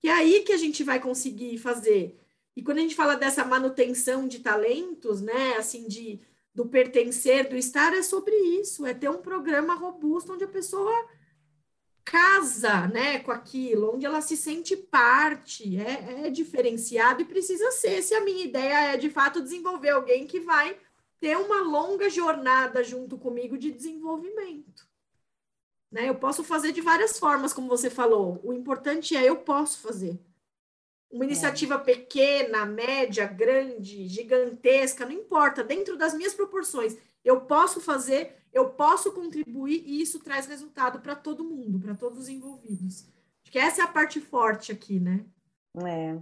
[0.03, 2.21] Que é aí que a gente vai conseguir fazer.
[2.55, 5.57] E quando a gente fala dessa manutenção de talentos, né?
[5.57, 6.21] Assim, de
[6.55, 11.09] do pertencer, do estar, é sobre isso, é ter um programa robusto onde a pessoa
[12.05, 18.03] casa né, com aquilo, onde ela se sente parte, é, é diferenciado e precisa ser.
[18.03, 20.77] Se a minha ideia é de fato desenvolver alguém que vai
[21.19, 24.87] ter uma longa jornada junto comigo de desenvolvimento.
[25.91, 26.09] Né?
[26.09, 28.41] Eu posso fazer de várias formas, como você falou.
[28.43, 30.21] O importante é eu posso fazer.
[31.11, 31.29] Uma é.
[31.29, 31.79] iniciativa é.
[31.79, 36.97] pequena, média, grande, gigantesca, não importa, dentro das minhas proporções.
[37.25, 42.21] Eu posso fazer eu posso contribuir e isso traz resultado para todo mundo, para todos
[42.21, 43.07] os envolvidos.
[43.43, 45.25] Acho que essa é a parte forte aqui, né?
[45.83, 46.17] É.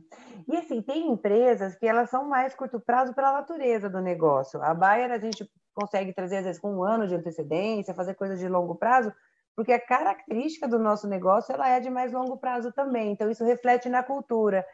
[0.49, 4.63] E assim, tem empresas que elas são mais curto prazo pela natureza do negócio.
[4.63, 8.39] A Bayer a gente consegue trazer, às vezes, com um ano de antecedência, fazer coisas
[8.39, 9.13] de longo prazo,
[9.55, 13.13] porque a característica do nosso negócio ela é de mais longo prazo também.
[13.13, 14.65] Então, isso reflete na cultura.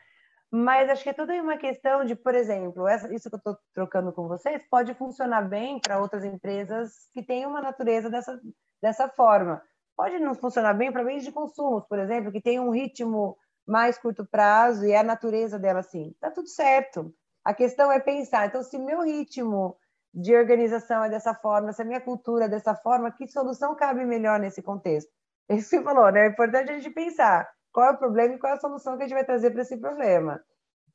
[0.51, 3.59] Mas acho que é tudo uma questão de, por exemplo, essa, isso que eu estou
[3.75, 8.41] trocando com vocês pode funcionar bem para outras empresas que têm uma natureza dessa,
[8.81, 9.63] dessa forma.
[9.95, 13.37] Pode não funcionar bem para bens de consumos, por exemplo, que tem um ritmo
[13.67, 16.11] mais curto prazo e é a natureza dela assim.
[16.13, 17.15] Está tudo certo.
[17.45, 19.77] A questão é pensar, então, se meu ritmo
[20.15, 24.05] de organização é dessa forma, se a minha cultura é dessa forma, que solução cabe
[24.07, 25.11] melhor nesse contexto?
[25.51, 26.27] Isso que você falou, né?
[26.27, 29.03] É importante a gente pensar qual é o problema e qual é a solução que
[29.03, 30.41] a gente vai trazer para esse problema.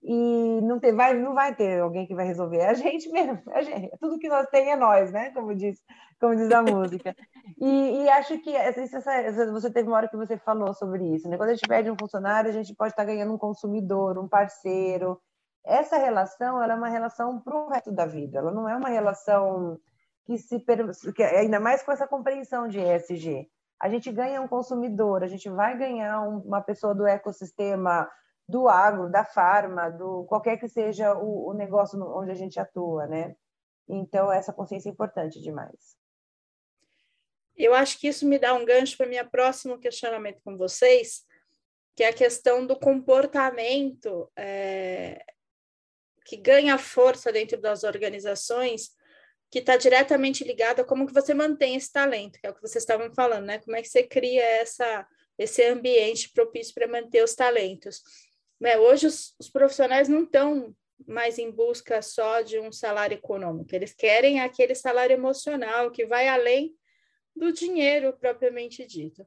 [0.05, 3.41] E não, tem, vai, não vai ter alguém que vai resolver, é a gente mesmo.
[3.51, 5.31] É a gente, tudo que nós temos é nós, né?
[5.31, 5.81] Como diz,
[6.19, 7.15] como diz a música.
[7.57, 8.81] E, e acho que essa,
[9.13, 11.29] essa, você teve uma hora que você falou sobre isso.
[11.29, 11.37] Né?
[11.37, 15.21] Quando a gente pede um funcionário, a gente pode estar ganhando um consumidor, um parceiro.
[15.65, 18.39] Essa relação ela é uma relação para o resto da vida.
[18.39, 19.79] Ela não é uma relação
[20.25, 20.59] que se
[21.15, 23.49] que, ainda mais com essa compreensão de ESG
[23.83, 28.09] a gente ganha um consumidor, a gente vai ganhar uma pessoa do ecossistema
[28.47, 33.07] do agro, da farma, do qualquer que seja o, o negócio onde a gente atua,
[33.07, 33.35] né?
[33.89, 35.97] Então essa consciência é importante demais.
[37.57, 41.25] Eu acho que isso me dá um gancho para meu próximo questionamento com vocês,
[41.93, 45.25] que é a questão do comportamento é,
[46.23, 48.95] que ganha força dentro das organizações
[49.53, 52.61] que está diretamente ligado a como que você mantém esse talento, que é o que
[52.61, 53.59] vocês estavam falando, né?
[53.59, 58.01] Como é que você cria essa, esse ambiente propício para manter os talentos.
[58.59, 58.79] Né?
[58.79, 60.75] Hoje os, os profissionais não estão
[61.05, 66.27] mais em busca só de um salário econômico, eles querem aquele salário emocional que vai
[66.27, 66.75] além
[67.35, 69.23] do dinheiro propriamente dito.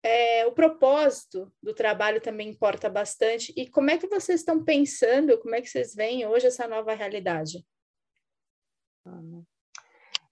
[0.00, 3.52] É, o propósito do trabalho também importa bastante.
[3.56, 6.94] E como é que vocês estão pensando, como é que vocês veem hoje essa nova
[6.94, 7.64] realidade?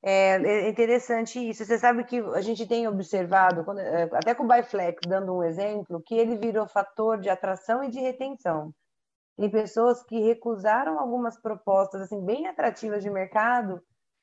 [0.03, 1.65] É, é interessante isso.
[1.65, 6.03] Você sabe que a gente tem observado, é, até com o Byflex, dando um exemplo,
[6.05, 8.75] que ele virou fator de atração e de retenção.
[9.37, 13.81] Tem pessoas que recusaram algumas propostas assim bem atrativas de mercado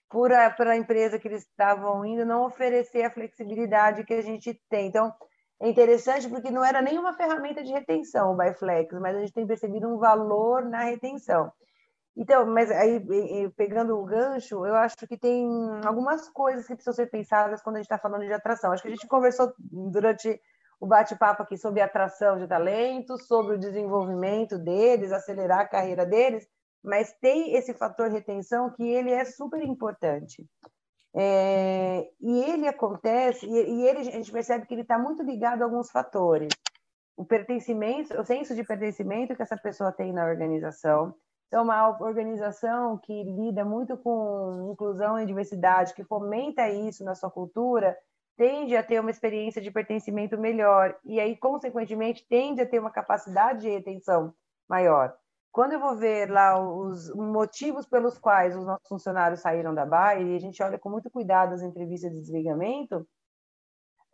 [0.10, 4.60] por a, pela empresa que eles estavam indo não oferecer a flexibilidade que a gente
[4.70, 4.88] tem.
[4.88, 5.14] Então,
[5.62, 9.48] é interessante porque não era nenhuma ferramenta de retenção o Byflex, mas a gente tem
[9.48, 11.52] percebido um valor na retenção.
[12.22, 13.02] Então, mas aí,
[13.56, 15.48] pegando o gancho, eu acho que tem
[15.86, 18.74] algumas coisas que precisam ser pensadas quando a gente está falando de atração.
[18.74, 20.38] Acho que a gente conversou durante
[20.82, 26.46] o bate-papo aqui sobre atração de talentos, sobre o desenvolvimento deles, acelerar a carreira deles,
[26.84, 30.46] mas tem esse fator retenção que ele é super importante.
[31.16, 35.66] É, e ele acontece, e, ele, a gente percebe que ele está muito ligado a
[35.66, 36.50] alguns fatores.
[37.16, 41.16] O pertencimento, o senso de pertencimento que essa pessoa tem na organização,
[41.50, 47.32] então, uma organização que lida muito com inclusão e diversidade, que fomenta isso na sua
[47.32, 47.98] cultura,
[48.38, 52.92] tende a ter uma experiência de pertencimento melhor e aí, consequentemente, tende a ter uma
[52.92, 54.32] capacidade de retenção
[54.70, 55.18] maior.
[55.52, 60.28] Quando eu vou ver lá os motivos pelos quais os nossos funcionários saíram da Bayer,
[60.28, 63.08] e a gente olha com muito cuidado as entrevistas de desligamento,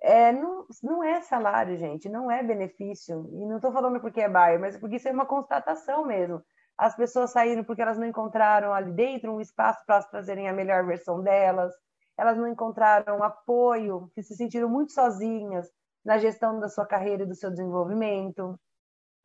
[0.01, 3.29] é, não, não é salário, gente, não é benefício.
[3.33, 6.41] E não estou falando porque é Bayer, mas porque isso é uma constatação mesmo
[6.77, 10.53] as pessoas saíram porque elas não encontraram ali dentro um espaço para elas trazerem a
[10.53, 11.73] melhor versão delas.
[12.17, 15.69] elas não encontraram apoio, que se sentiram muito sozinhas
[16.03, 18.57] na gestão da sua carreira e do seu desenvolvimento.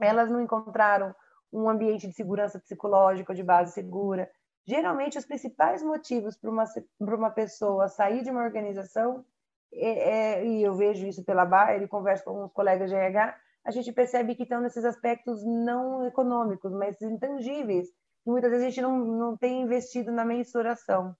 [0.01, 1.15] Elas não encontraram
[1.53, 4.31] um ambiente de segurança psicológica, de base segura.
[4.67, 6.65] Geralmente, os principais motivos para uma,
[7.01, 9.25] uma pessoa sair de uma organização,
[9.73, 13.37] é, é, e eu vejo isso pela Bayer, e converso com alguns colegas de RH,
[13.65, 17.89] a gente percebe que estão nesses aspectos não econômicos, mas intangíveis,
[18.25, 21.15] que muitas vezes a gente não, não tem investido na mensuração.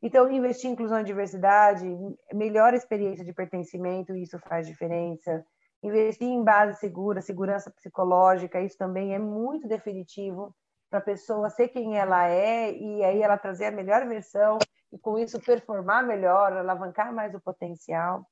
[0.00, 1.86] Então, investir em inclusão e diversidade,
[2.32, 5.44] melhor experiência de pertencimento, isso faz diferença.
[5.82, 10.54] Investir em base segura, segurança psicológica, isso também é muito definitivo
[10.88, 14.58] para a pessoa ser quem ela é e aí ela trazer a melhor versão
[14.92, 18.26] e com isso performar melhor, alavancar mais o potencial.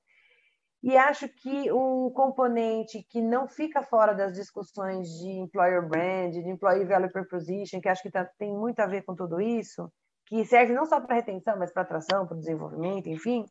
[0.86, 6.48] E acho que um componente que não fica fora das discussões de employer brand, de
[6.48, 9.92] employee value proposition, que acho que tá, tem muito a ver com tudo isso,
[10.26, 13.44] que serve não só para retenção, mas para atração, para desenvolvimento, enfim,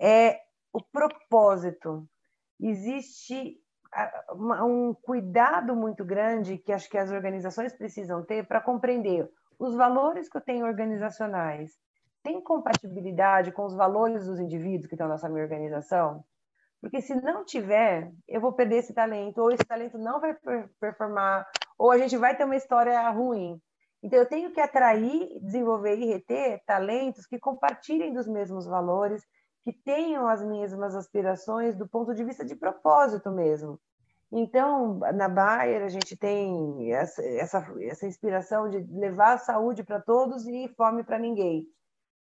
[0.00, 0.38] é
[0.72, 2.08] o propósito.
[2.60, 3.60] Existe
[4.62, 9.28] um cuidado muito grande que acho que as organizações precisam ter para compreender
[9.58, 11.72] os valores que eu tenho organizacionais
[12.22, 16.24] têm compatibilidade com os valores dos indivíduos que estão nessa minha organização?
[16.84, 20.36] Porque se não tiver, eu vou perder esse talento, ou esse talento não vai
[20.78, 23.58] performar, ou a gente vai ter uma história ruim.
[24.02, 29.22] Então, eu tenho que atrair, desenvolver e reter talentos que compartilhem dos mesmos valores,
[29.64, 33.80] que tenham as mesmas aspirações do ponto de vista de propósito mesmo.
[34.30, 40.46] Então, na Bayer, a gente tem essa, essa, essa inspiração de levar saúde para todos
[40.46, 41.66] e fome para ninguém.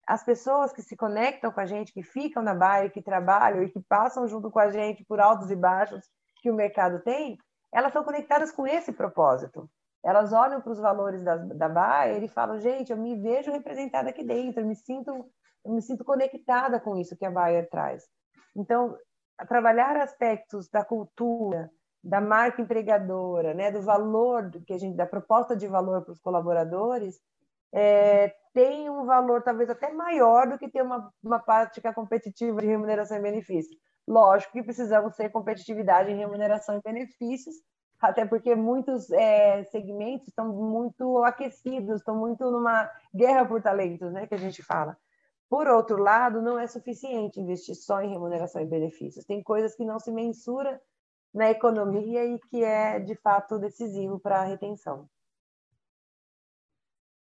[0.07, 3.69] As pessoas que se conectam com a gente, que ficam na Bayer, que trabalham e
[3.69, 6.03] que passam junto com a gente por altos e baixos
[6.41, 7.37] que o mercado tem,
[7.73, 9.69] elas são conectadas com esse propósito
[10.05, 14.09] elas olham para os valores da, da Bayer e falam, gente, eu me vejo representada
[14.11, 15.09] aqui dentro, eu me sinto,
[15.65, 18.05] eu me sinto conectada com isso que a Bayer traz.
[18.55, 18.95] Então,
[19.47, 21.71] trabalhar aspectos da cultura,
[22.03, 26.19] da marca empregadora, né, do valor que a gente, da proposta de valor para os
[26.19, 27.19] colaboradores,
[27.75, 32.67] é, tem um valor talvez até maior do que ter uma, uma prática competitiva de
[32.67, 33.77] remuneração e benefícios.
[34.07, 37.55] Lógico que precisamos ter competitividade em remuneração e benefícios,
[37.99, 44.25] até porque muitos é, segmentos estão muito aquecidos, estão muito numa guerra por talentos, né,
[44.25, 44.97] que a gente fala.
[45.49, 49.25] Por outro lado, não é suficiente investir só em remuneração e benefícios.
[49.25, 50.81] Tem coisas que não se mensura
[51.33, 55.09] na economia e que é, de fato, decisivo para a retenção.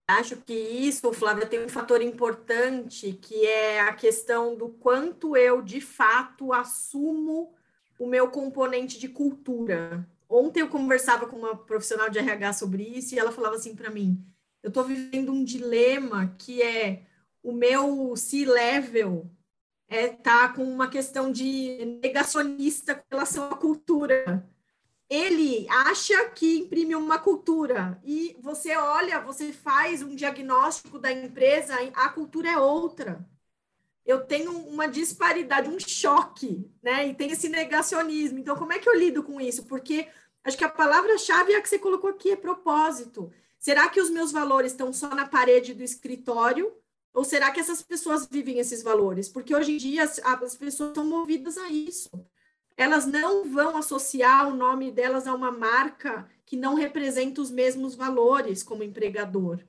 [0.06, 5.62] Acho que isso, Flávia, tem um fator importante, que é a questão do quanto eu,
[5.62, 7.54] de fato, assumo
[7.98, 10.06] o meu componente de cultura.
[10.28, 13.90] Ontem eu conversava com uma profissional de RH sobre isso e ela falava assim para
[13.90, 14.22] mim:
[14.62, 17.06] eu estou vivendo um dilema que é
[17.42, 19.30] o meu C-level
[19.88, 24.48] é, tá com uma questão de negacionista com relação à cultura.
[25.08, 31.74] Ele acha que imprime uma cultura e você olha, você faz um diagnóstico da empresa,
[31.94, 33.24] a cultura é outra.
[34.04, 37.08] Eu tenho uma disparidade, um choque, né?
[37.08, 38.38] E tem esse negacionismo.
[38.38, 39.64] Então, como é que eu lido com isso?
[39.64, 40.08] Porque
[40.44, 43.32] Acho que a palavra-chave é a que você colocou aqui, é propósito.
[43.58, 46.70] Será que os meus valores estão só na parede do escritório?
[47.14, 49.28] Ou será que essas pessoas vivem esses valores?
[49.28, 52.10] Porque hoje em dia as, as pessoas são movidas a isso.
[52.76, 57.94] Elas não vão associar o nome delas a uma marca que não representa os mesmos
[57.94, 59.60] valores como empregador.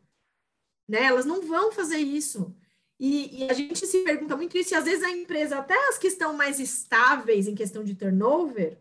[0.88, 1.04] Né?
[1.04, 2.56] Elas não vão fazer isso.
[3.00, 5.98] E, e, a gente se pergunta muito isso, e às vezes a empresa, até as
[5.98, 8.80] que estão mais estáveis em questão de turnover,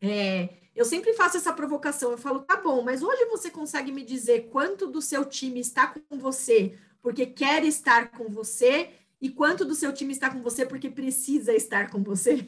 [0.00, 2.12] é, eu sempre faço essa provocação.
[2.12, 5.88] Eu falo, tá bom, mas hoje você consegue me dizer quanto do seu time está
[5.88, 8.90] com você porque quer estar com você
[9.20, 12.46] e quanto do seu time está com você porque precisa estar com você?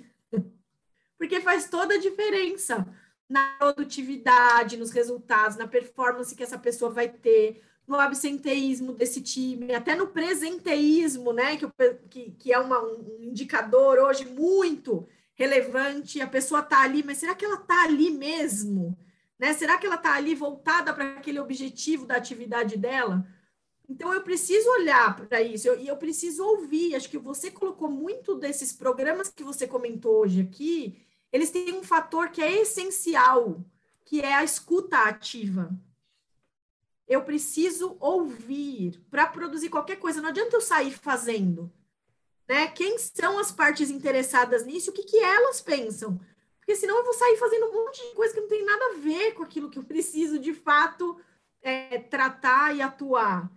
[1.23, 2.85] Porque faz toda a diferença
[3.29, 9.73] na produtividade, nos resultados, na performance que essa pessoa vai ter, no absenteísmo desse time,
[9.73, 11.57] até no presenteísmo, né?
[11.57, 11.69] Que,
[12.11, 15.07] que, que é uma, um indicador hoje muito
[15.37, 18.99] relevante, a pessoa está ali, mas será que ela está ali mesmo?
[19.39, 19.55] Né?
[19.55, 23.25] Será que ela está ali voltada para aquele objetivo da atividade dela?
[23.89, 26.97] Então, eu preciso olhar para isso e eu, eu, preciso ouvir.
[26.97, 31.83] Acho que você colocou muito desses programas que você comentou hoje aqui, eles têm um
[31.83, 33.65] fator que é essencial,
[34.05, 35.71] que é a escuta ativa.
[37.09, 40.21] Eu preciso ouvir para produzir qualquer coisa.
[40.21, 41.73] Não adianta eu sair fazendo
[42.53, 42.69] né?
[42.69, 44.91] Quem são as partes interessadas nisso?
[44.91, 46.21] O que, que elas pensam?
[46.59, 48.99] Porque senão eu vou sair fazendo um monte de coisa que não tem nada a
[48.99, 51.19] ver com aquilo que eu preciso de fato
[51.63, 53.51] é, tratar e atuar.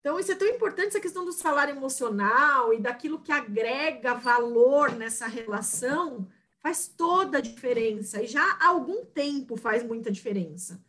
[0.00, 4.92] Então, isso é tão importante, essa questão do salário emocional e daquilo que agrega valor
[4.92, 6.28] nessa relação,
[6.66, 8.20] faz toda a diferença.
[8.20, 10.84] E já há algum tempo faz muita diferença.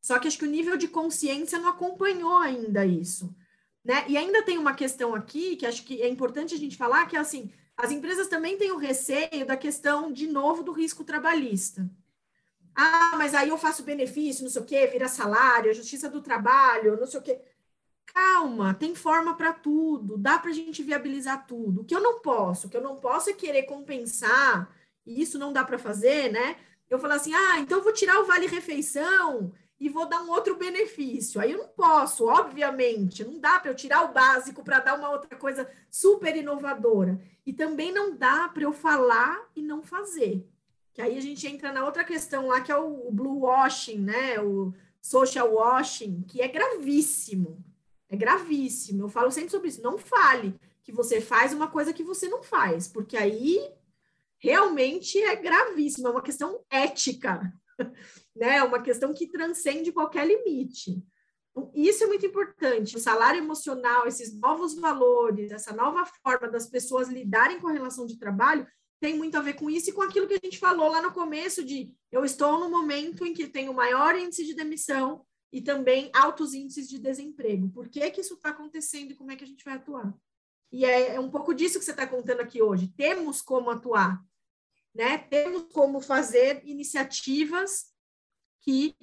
[0.00, 3.32] Só que acho que o nível de consciência não acompanhou ainda isso.
[3.84, 4.04] Né?
[4.08, 7.16] E ainda tem uma questão aqui que acho que é importante a gente falar, que
[7.16, 11.88] é assim, as empresas também têm o receio da questão, de novo, do risco trabalhista.
[12.74, 16.98] Ah, mas aí eu faço benefício, não sei o quê, vira salário, justiça do trabalho,
[16.98, 17.40] não sei o quê.
[18.06, 21.82] Calma, tem forma para tudo, dá para a gente viabilizar tudo.
[21.82, 25.38] O que eu não posso, o que eu não posso é querer compensar, e isso
[25.38, 26.56] não dá para fazer, né?
[26.88, 30.56] Eu falo assim, ah, então eu vou tirar o vale-refeição e vou dar um outro
[30.56, 31.40] benefício.
[31.40, 35.10] Aí eu não posso, obviamente, não dá para eu tirar o básico para dar uma
[35.10, 37.20] outra coisa super inovadora.
[37.44, 40.46] E também não dá para eu falar e não fazer.
[40.92, 44.38] Que aí a gente entra na outra questão lá, que é o, blue washing, né?
[44.40, 47.64] O social washing, que é gravíssimo.
[48.08, 49.02] É gravíssimo.
[49.02, 49.82] Eu falo sempre sobre isso.
[49.82, 53.68] Não fale que você faz uma coisa que você não faz, porque aí
[54.42, 57.52] realmente é gravíssimo, é uma questão ética,
[58.34, 58.56] né?
[58.56, 61.02] É uma questão que transcende qualquer limite.
[61.50, 62.96] Então, isso é muito importante.
[62.96, 68.06] O salário emocional, esses novos valores, essa nova forma das pessoas lidarem com a relação
[68.06, 68.66] de trabalho,
[69.00, 71.12] tem muito a ver com isso e com aquilo que a gente falou lá no
[71.12, 76.10] começo de eu estou no momento em que tenho maior índice de demissão e também
[76.14, 77.68] altos índices de desemprego.
[77.68, 80.14] Por que, que isso está acontecendo e como é que a gente vai atuar?
[80.70, 82.88] E é, é um pouco disso que você está contando aqui hoje.
[82.96, 84.24] Temos como atuar,
[84.94, 85.18] né?
[85.18, 87.92] Temos como fazer iniciativas
[88.60, 88.94] que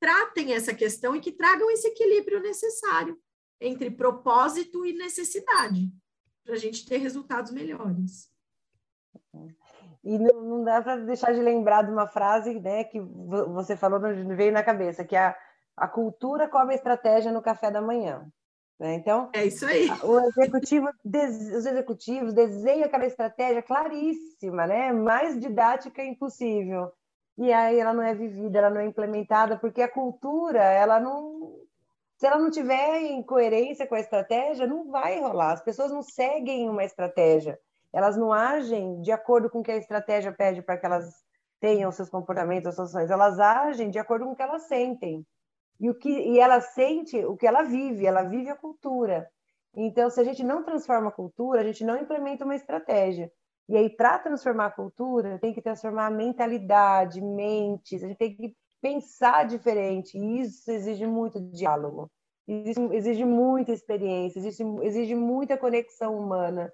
[0.00, 3.18] tratem essa questão e que tragam esse equilíbrio necessário
[3.60, 5.90] entre propósito e necessidade
[6.44, 8.30] para a gente ter resultados melhores.
[10.02, 13.98] E não, não dá para deixar de lembrar de uma frase né, que você falou,
[14.36, 15.38] veio na cabeça, que é a,
[15.76, 18.30] a cultura come a estratégia no café da manhã.
[18.78, 18.94] Né?
[18.94, 19.88] Então, é isso aí.
[20.02, 24.92] O executivo, os executivos desenham aquela estratégia claríssima, né?
[24.92, 26.92] mais didática impossível.
[27.36, 31.60] E aí ela não é vivida, ela não é implementada, porque a cultura, ela não.
[32.16, 35.52] Se ela não tiver em coerência com a estratégia, não vai rolar.
[35.52, 37.58] As pessoas não seguem uma estratégia
[37.94, 41.14] elas não agem de acordo com o que a estratégia pede para que elas
[41.60, 45.24] tenham seus comportamentos, suas ações, elas agem de acordo com o que elas sentem.
[45.80, 49.28] E, o que, e ela sente o que ela vive, ela vive a cultura.
[49.76, 53.30] Então, se a gente não transforma a cultura, a gente não implementa uma estratégia.
[53.68, 58.36] E aí, para transformar a cultura, tem que transformar a mentalidade, mentes, a gente tem
[58.36, 60.18] que pensar diferente.
[60.18, 62.10] E isso exige muito diálogo,
[62.46, 66.70] exige, exige muita experiência, exige, exige muita conexão humana.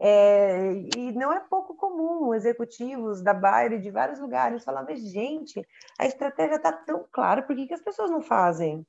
[0.00, 5.64] É, e não é pouco comum executivos da Bayer de vários lugares falar, mas gente,
[5.98, 8.84] a estratégia está tão clara, por que, que as pessoas não fazem?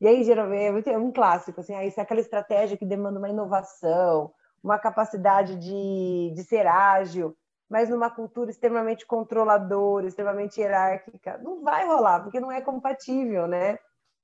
[0.00, 4.32] E aí, geralmente, é um clássico, assim, aí, é aquela estratégia que demanda uma inovação,
[4.62, 7.36] uma capacidade de, de ser ágil,
[7.68, 13.78] mas numa cultura extremamente controladora, extremamente hierárquica, não vai rolar, porque não é compatível, né?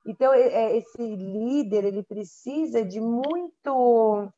[0.06, 4.28] Então, é, esse líder, ele precisa de muito,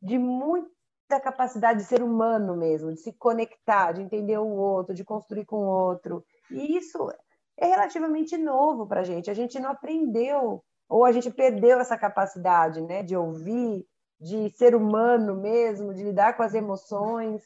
[0.00, 0.77] de muito
[1.08, 5.46] da capacidade de ser humano mesmo, de se conectar, de entender o outro, de construir
[5.46, 6.24] com o outro.
[6.50, 7.10] E isso
[7.56, 9.30] é relativamente novo para a gente.
[9.30, 13.86] A gente não aprendeu, ou a gente perdeu essa capacidade né, de ouvir,
[14.20, 17.42] de ser humano mesmo, de lidar com as emoções.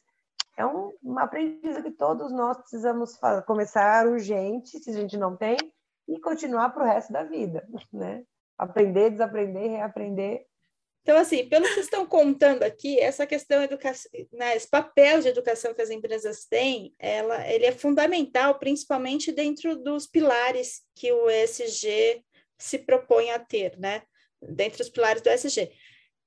[0.56, 5.56] É um, uma aprendizagem que todos nós precisamos começar urgente, se a gente não tem,
[6.08, 7.66] e continuar para o resto da vida.
[7.92, 8.24] Né?
[8.58, 10.46] Aprender, desaprender, reaprender
[11.02, 13.58] então, assim, pelo que estão contando aqui, essa questão
[14.32, 19.74] né, esse papel de educação que as empresas têm, ela, ele é fundamental, principalmente dentro
[19.74, 22.24] dos pilares que o ESG
[22.56, 24.02] se propõe a ter, né?
[24.40, 25.72] Dentro dos pilares do ESG.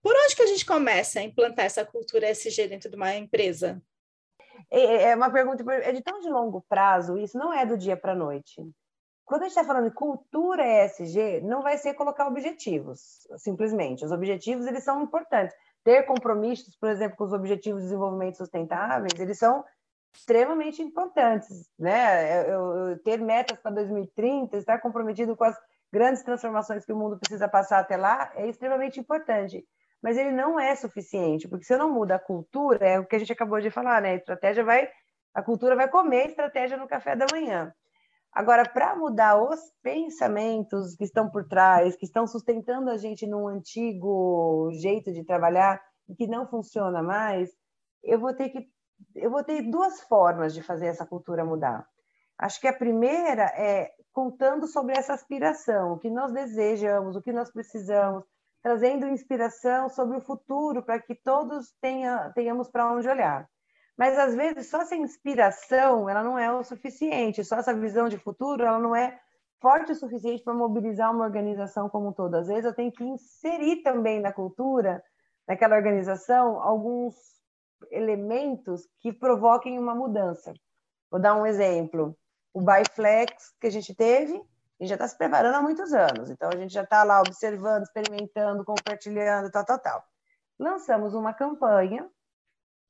[0.01, 3.81] Por onde que a gente começa a implantar essa cultura ESG dentro de uma empresa?
[4.69, 7.77] É, é, é uma pergunta, é de tão de longo prazo, isso não é do
[7.77, 8.61] dia para a noite
[9.25, 14.05] quando a gente está falando de cultura ESG, não vai ser colocar objetivos, simplesmente.
[14.05, 15.55] Os objetivos, eles são importantes.
[15.83, 19.65] Ter compromissos, por exemplo, com os objetivos de desenvolvimento sustentáveis, eles são
[20.15, 22.49] extremamente importantes, né?
[22.49, 25.57] Eu, eu ter metas para 2030, estar comprometido com as
[25.91, 29.65] grandes transformações que o mundo precisa passar até lá, é extremamente importante.
[30.01, 33.15] Mas ele não é suficiente, porque se eu não muda a cultura, é o que
[33.15, 34.11] a gente acabou de falar, né?
[34.11, 34.89] A estratégia vai,
[35.33, 37.73] a cultura vai comer a estratégia no café da manhã.
[38.35, 43.47] Agora, para mudar os pensamentos que estão por trás, que estão sustentando a gente num
[43.47, 47.49] antigo jeito de trabalhar e que não funciona mais,
[48.03, 48.67] eu vou ter que
[49.15, 51.87] eu vou ter duas formas de fazer essa cultura mudar.
[52.37, 57.31] Acho que a primeira é contando sobre essa aspiração, o que nós desejamos, o que
[57.31, 58.23] nós precisamos,
[58.61, 63.49] trazendo inspiração sobre o futuro para que todos tenha, tenhamos para onde olhar.
[63.97, 68.17] Mas às vezes só essa inspiração ela não é o suficiente, só essa visão de
[68.17, 69.19] futuro ela não é
[69.61, 72.35] forte o suficiente para mobilizar uma organização como todo.
[72.35, 75.03] Às vezes eu tenho que inserir também na cultura,
[75.47, 77.15] naquela organização, alguns
[77.91, 80.53] elementos que provoquem uma mudança.
[81.09, 82.15] Vou dar um exemplo.
[82.53, 86.29] O Biflex que a gente teve, a gente já está se preparando há muitos anos.
[86.29, 90.03] Então, a gente já está lá observando, experimentando, compartilhando, tal, tal, tal.
[90.59, 92.09] Lançamos uma campanha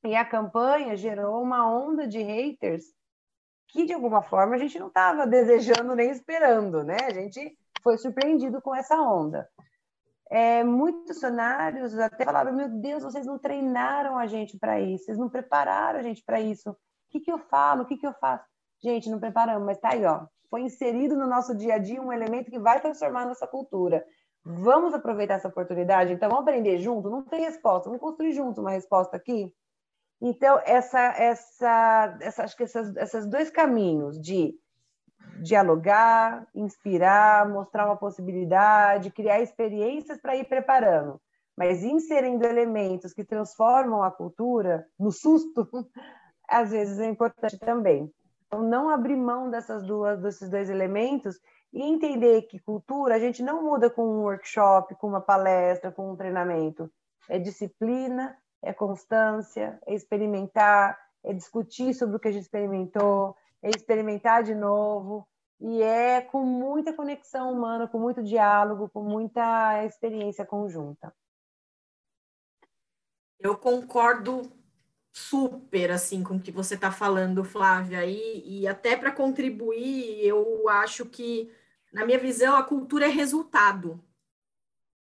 [0.05, 2.85] e a campanha gerou uma onda de haters
[3.67, 6.97] que, de alguma forma, a gente não estava desejando nem esperando, né?
[7.03, 9.49] A gente foi surpreendido com essa onda.
[10.29, 15.17] É, muitos funcionários até falaram: Meu Deus, vocês não treinaram a gente para isso, vocês
[15.17, 16.71] não prepararam a gente para isso.
[16.71, 16.75] O
[17.11, 17.83] que, que eu falo?
[17.83, 18.45] O que, que eu faço?
[18.81, 20.25] Gente, não preparamos, mas tá aí, ó.
[20.49, 24.05] Foi inserido no nosso dia a dia um elemento que vai transformar a nossa cultura.
[24.43, 26.13] Vamos aproveitar essa oportunidade?
[26.13, 27.09] Então, vamos aprender junto?
[27.09, 29.51] Não tem resposta, vamos construir junto uma resposta aqui?
[30.21, 34.57] Então, essa, essa, essa, acho que essas, esses dois caminhos de
[35.41, 41.19] dialogar, inspirar, mostrar uma possibilidade, criar experiências para ir preparando,
[41.57, 45.67] mas inserindo elementos que transformam a cultura no susto,
[46.47, 48.11] às vezes é importante também.
[48.47, 51.39] Então, não abrir mão dessas duas, desses dois elementos
[51.73, 56.11] e entender que cultura a gente não muda com um workshop, com uma palestra, com
[56.11, 56.89] um treinamento.
[57.27, 63.69] É disciplina, é constância, é experimentar, é discutir sobre o que a gente experimentou, é
[63.69, 65.27] experimentar de novo,
[65.59, 71.15] e é com muita conexão humana, com muito diálogo, com muita experiência conjunta.
[73.39, 74.51] Eu concordo
[75.13, 80.67] super assim com o que você está falando, Flávia, e, e até para contribuir, eu
[80.67, 81.53] acho que,
[81.93, 84.03] na minha visão, a cultura é resultado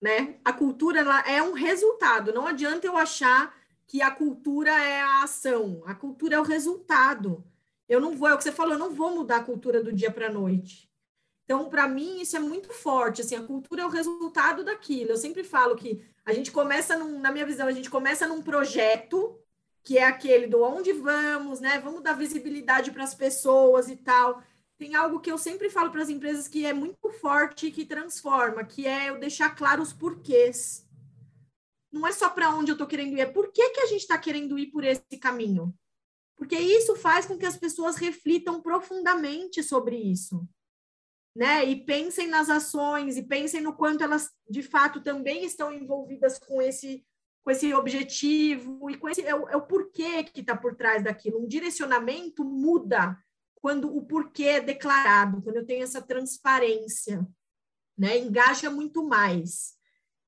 [0.00, 0.36] né?
[0.44, 2.32] A cultura ela é um resultado.
[2.32, 3.54] Não adianta eu achar
[3.86, 5.82] que a cultura é a ação.
[5.84, 7.44] A cultura é o resultado.
[7.88, 9.92] Eu não vou, é o que você falou, eu não vou mudar a cultura do
[9.92, 10.88] dia para a noite.
[11.44, 13.20] Então, para mim, isso é muito forte.
[13.20, 15.10] Assim, a cultura é o resultado daquilo.
[15.10, 18.42] Eu sempre falo que a gente começa, num, na minha visão, a gente começa num
[18.42, 19.36] projeto
[19.82, 21.80] que é aquele do onde vamos, né?
[21.80, 24.42] Vamos dar visibilidade para as pessoas e tal
[24.80, 27.84] tem algo que eu sempre falo para as empresas que é muito forte e que
[27.84, 30.88] transforma, que é eu deixar claro os porquês.
[31.92, 34.00] Não é só para onde eu estou querendo ir, é por que, que a gente
[34.00, 35.74] está querendo ir por esse caminho.
[36.34, 40.48] Porque isso faz com que as pessoas reflitam profundamente sobre isso.
[41.36, 41.62] Né?
[41.66, 46.60] E pensem nas ações e pensem no quanto elas de fato também estão envolvidas com
[46.60, 47.04] esse
[47.42, 51.04] com esse objetivo e com esse é o, é o porquê que está por trás
[51.04, 51.42] daquilo.
[51.42, 53.18] Um direcionamento muda
[53.60, 57.26] quando o porquê é declarado, quando eu tenho essa transparência,
[57.96, 58.18] né?
[58.18, 59.74] Engaja muito mais.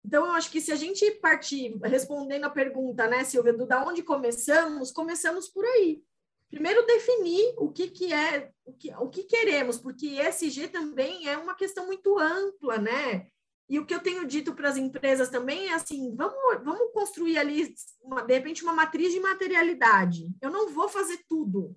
[0.04, 3.86] Então, eu acho que se a gente partir respondendo a pergunta, né, Silvia, do da
[3.86, 6.02] onde começamos, começamos por aí.
[6.50, 11.38] Primeiro, definir o que, que é, o que, o que queremos, porque ESG também é
[11.38, 13.28] uma questão muito ampla, né?
[13.70, 17.38] E o que eu tenho dito para as empresas também é assim: vamos, vamos construir
[17.38, 20.30] ali, uma, de repente, uma matriz de materialidade.
[20.42, 21.74] Eu não vou fazer tudo,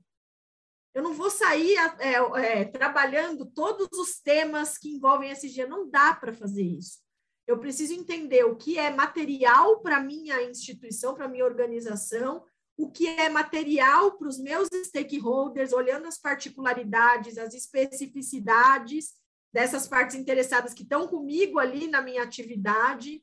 [0.96, 6.16] eu não vou sair é, é, trabalhando todos os temas que envolvem SG, não dá
[6.16, 7.00] para fazer isso.
[7.46, 12.46] Eu preciso entender o que é material para minha instituição, para minha organização,
[12.78, 19.14] o que é material para os meus stakeholders, olhando as particularidades, as especificidades
[19.54, 23.22] dessas partes interessadas que estão comigo ali na minha atividade.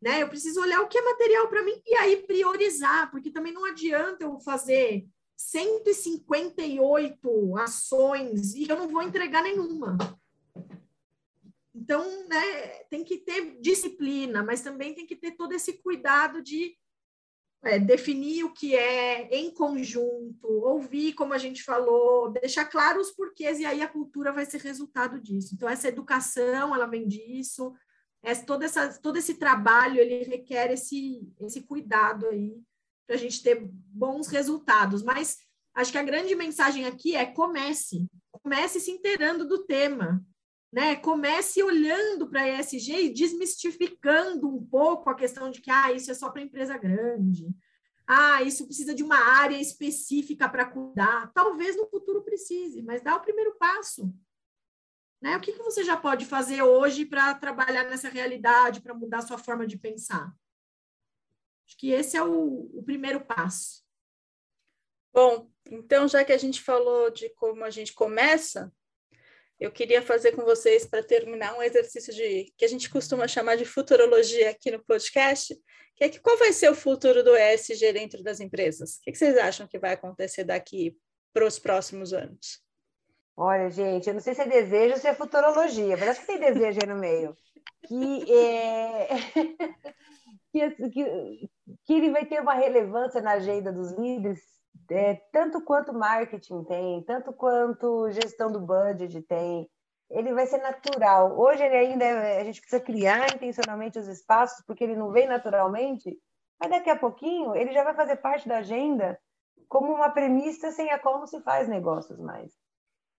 [0.00, 0.22] Né?
[0.22, 3.64] Eu preciso olhar o que é material para mim e aí priorizar, porque também não
[3.64, 5.08] adianta eu fazer
[5.38, 9.96] 158 ações e eu não vou entregar nenhuma.
[11.72, 16.76] Então, né, tem que ter disciplina, mas também tem que ter todo esse cuidado de
[17.62, 23.12] é, definir o que é em conjunto, ouvir, como a gente falou, deixar claro os
[23.12, 25.54] porquês, e aí a cultura vai ser resultado disso.
[25.54, 27.72] Então, essa educação, ela vem disso,
[28.22, 32.60] essa, todo, essa, todo esse trabalho, ele requer esse, esse cuidado aí,
[33.08, 35.02] para a gente ter bons resultados.
[35.02, 35.38] Mas
[35.74, 40.22] acho que a grande mensagem aqui é comece, comece se inteirando do tema,
[40.70, 40.94] né?
[40.96, 46.14] Comece olhando para ESG e desmistificando um pouco a questão de que ah, isso é
[46.14, 47.48] só para empresa grande.
[48.06, 51.32] Ah, isso precisa de uma área específica para cuidar.
[51.32, 54.12] Talvez no futuro precise, mas dá o primeiro passo.
[55.20, 55.36] Né?
[55.36, 59.38] O que, que você já pode fazer hoje para trabalhar nessa realidade, para mudar sua
[59.38, 60.32] forma de pensar?
[61.68, 63.84] Acho que esse é o, o primeiro passo.
[65.12, 68.72] Bom, então já que a gente falou de como a gente começa,
[69.60, 73.56] eu queria fazer com vocês para terminar um exercício de que a gente costuma chamar
[73.56, 75.54] de futurologia aqui no podcast,
[75.98, 78.96] que é que qual vai ser o futuro do ESG dentro das empresas?
[78.96, 80.96] O que, que vocês acham que vai acontecer daqui
[81.32, 82.62] para os próximos anos?
[83.36, 86.26] Olha, gente, eu não sei se é desejo ou se é futurologia, mas acho que
[86.26, 87.36] tem desejo aí no meio.
[87.86, 89.08] Que, é...
[90.52, 91.50] que, que,
[91.84, 94.40] que ele vai ter uma relevância na agenda dos líderes
[94.90, 99.68] é, tanto quanto marketing tem, tanto quanto gestão do budget tem,
[100.10, 101.38] ele vai ser natural.
[101.38, 105.26] Hoje ele ainda é, a gente precisa criar intencionalmente os espaços porque ele não vem
[105.26, 106.16] naturalmente,
[106.60, 109.18] mas daqui a pouquinho ele já vai fazer parte da agenda
[109.68, 112.52] como uma premissa sem a qual não se faz negócios mais.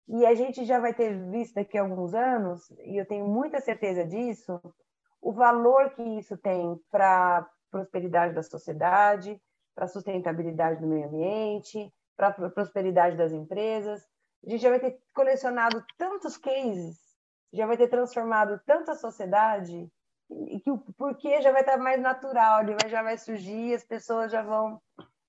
[0.07, 3.61] E a gente já vai ter visto daqui a alguns anos, e eu tenho muita
[3.61, 4.59] certeza disso,
[5.21, 9.41] o valor que isso tem para prosperidade da sociedade,
[9.75, 14.05] para a sustentabilidade do meio ambiente, para a prosperidade das empresas.
[14.45, 16.97] A gente já vai ter colecionado tantos cases,
[17.53, 19.89] já vai ter transformado tanta sociedade,
[20.63, 24.41] que o porquê já vai estar mais natural, ele já vai surgir, as pessoas já
[24.41, 24.81] vão,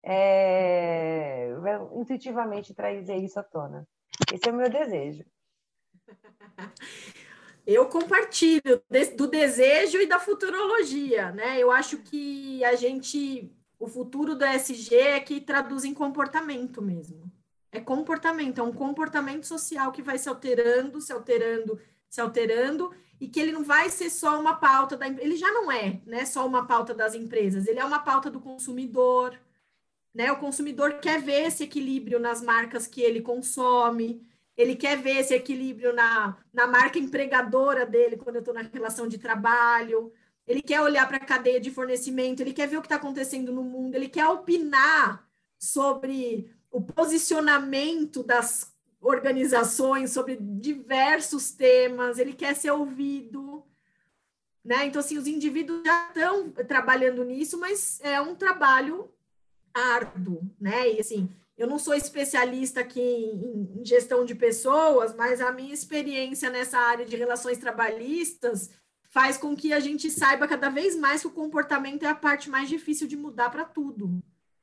[0.03, 3.87] é, vão intuitivamente trazer isso à tona.
[4.33, 5.25] Esse é o meu desejo.
[7.67, 8.83] Eu compartilho
[9.17, 11.59] do desejo e da futurologia, né?
[11.59, 13.51] Eu acho que a gente
[13.81, 17.33] o futuro do ESG é que traduz em comportamento mesmo.
[17.73, 23.27] É comportamento, é um comportamento social que vai se alterando, se alterando, se alterando, e
[23.27, 26.47] que ele não vai ser só uma pauta da ele já não é, né, só
[26.47, 29.39] uma pauta das empresas, ele é uma pauta do consumidor,
[30.15, 30.31] né?
[30.33, 34.27] O consumidor quer ver esse equilíbrio nas marcas que ele consome,
[34.61, 39.09] ele quer ver esse equilíbrio na, na marca empregadora dele quando eu estou na relação
[39.09, 40.13] de trabalho
[40.51, 43.53] ele quer olhar para a cadeia de fornecimento, ele quer ver o que está acontecendo
[43.53, 45.25] no mundo, ele quer opinar
[45.57, 53.65] sobre o posicionamento das organizações, sobre diversos temas, ele quer ser ouvido.
[54.65, 54.87] Né?
[54.87, 59.09] Então, assim, os indivíduos já estão trabalhando nisso, mas é um trabalho
[59.73, 60.95] árduo, né?
[60.95, 61.31] E assim,
[61.61, 67.05] eu não sou especialista aqui em, gestão de pessoas, mas a minha experiência nessa área
[67.05, 68.71] de relações trabalhistas
[69.11, 72.49] faz com que a gente saiba cada vez mais que o comportamento é a parte
[72.49, 74.23] mais difícil de mudar para tudo,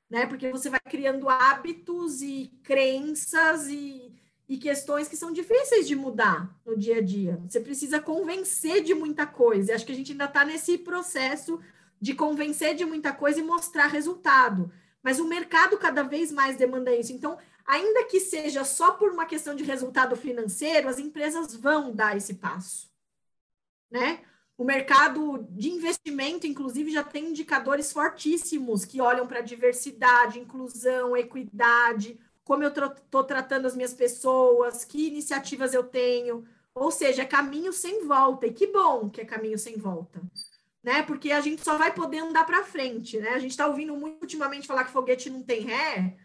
[0.10, 0.26] né?
[0.26, 4.12] Porque você vai criando hábitos e crenças e,
[4.50, 7.40] e questões que são difíceis de mudar no dia a dia.
[7.48, 9.76] Você precisa convencer de muita coisa.
[9.76, 11.60] Acho que a gente ainda está nesse processo
[12.02, 14.72] de convencer de muita coisa e mostrar resultado.
[15.08, 17.14] Mas o mercado cada vez mais demanda isso.
[17.14, 22.18] Então, ainda que seja só por uma questão de resultado financeiro, as empresas vão dar
[22.18, 22.92] esse passo,
[23.90, 24.20] né?
[24.58, 32.20] O mercado de investimento, inclusive, já tem indicadores fortíssimos que olham para diversidade, inclusão, equidade,
[32.44, 36.46] como eu estou tratando as minhas pessoas, que iniciativas eu tenho.
[36.76, 38.46] Ou seja, é caminho sem volta.
[38.46, 40.22] E que bom que é caminho sem volta.
[40.88, 41.04] Né?
[41.04, 43.20] Porque a gente só vai poder andar para frente.
[43.20, 43.32] Né?
[43.32, 46.16] A gente está ouvindo muito ultimamente falar que foguete não tem ré.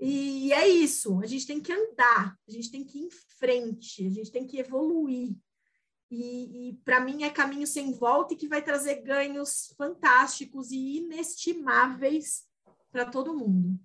[0.00, 1.20] E é isso.
[1.22, 4.44] A gente tem que andar, a gente tem que ir em frente, a gente tem
[4.44, 5.36] que evoluir
[6.10, 10.96] e, e para mim é caminho sem volta e que vai trazer ganhos fantásticos e
[10.96, 12.42] inestimáveis
[12.90, 13.78] para todo mundo.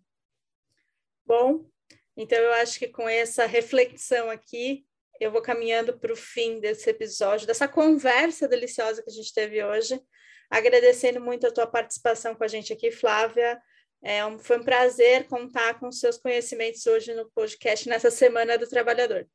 [1.27, 1.69] Bom,
[2.15, 4.86] então eu acho que com essa reflexão aqui,
[5.19, 9.63] eu vou caminhando para o fim desse episódio, dessa conversa deliciosa que a gente teve
[9.63, 10.01] hoje.
[10.49, 13.61] Agradecendo muito a tua participação com a gente aqui, Flávia.
[14.01, 18.67] É um, foi um prazer contar com seus conhecimentos hoje no podcast nessa Semana do
[18.67, 19.27] Trabalhador.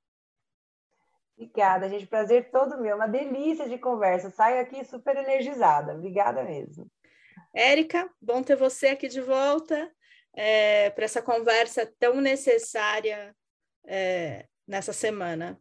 [1.36, 2.06] Obrigada, gente.
[2.06, 2.96] Prazer todo meu.
[2.96, 4.30] Uma delícia de conversa.
[4.30, 5.94] Saio aqui super energizada.
[5.94, 6.90] Obrigada mesmo.
[7.54, 9.90] Érica, bom ter você aqui de volta
[10.34, 13.34] é, para essa conversa tão necessária
[13.84, 15.60] é, nessa semana.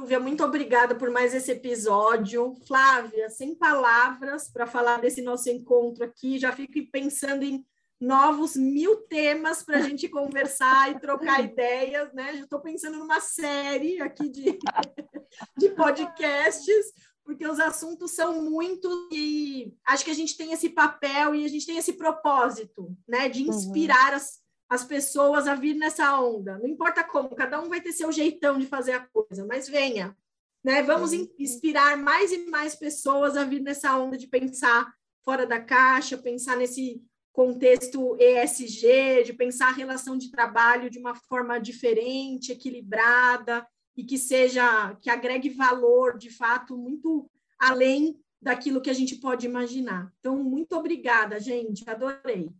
[0.00, 2.54] Silvia, muito obrigada por mais esse episódio.
[2.66, 7.62] Flávia, sem palavras para falar desse nosso encontro aqui, já fico pensando em
[8.00, 12.34] novos mil temas para a gente conversar e trocar ideias, né?
[12.34, 14.58] Já estou pensando numa série aqui de,
[15.58, 16.86] de podcasts,
[17.22, 21.48] porque os assuntos são muitos e acho que a gente tem esse papel e a
[21.48, 23.28] gente tem esse propósito, né?
[23.28, 24.16] De inspirar uhum.
[24.16, 24.38] as,
[24.70, 26.56] as pessoas a vir nessa onda.
[26.56, 30.16] Não importa como, cada um vai ter seu jeitão de fazer a coisa, mas venha.
[30.62, 30.80] Né?
[30.80, 34.94] Vamos inspirar mais e mais pessoas a vir nessa onda de pensar
[35.24, 37.02] fora da caixa, pensar nesse
[37.32, 43.66] contexto ESG, de pensar a relação de trabalho de uma forma diferente, equilibrada
[43.96, 47.28] e que seja que agregue valor, de fato, muito
[47.58, 50.12] além daquilo que a gente pode imaginar.
[50.20, 52.50] Então, muito obrigada, gente, adorei.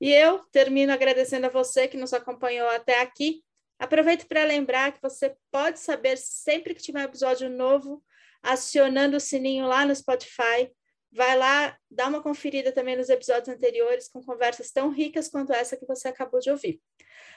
[0.00, 3.42] E eu termino agradecendo a você que nos acompanhou até aqui.
[3.78, 8.02] Aproveito para lembrar que você pode saber sempre que tiver um episódio novo,
[8.42, 10.70] acionando o sininho lá no Spotify.
[11.10, 15.76] Vai lá, dá uma conferida também nos episódios anteriores com conversas tão ricas quanto essa
[15.76, 16.80] que você acabou de ouvir.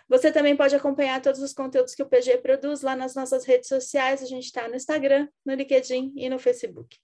[0.10, 3.70] Você também pode acompanhar todos os conteúdos que o PG produz lá nas nossas redes
[3.70, 4.22] sociais.
[4.22, 6.98] A gente está no Instagram, no LinkedIn e no Facebook.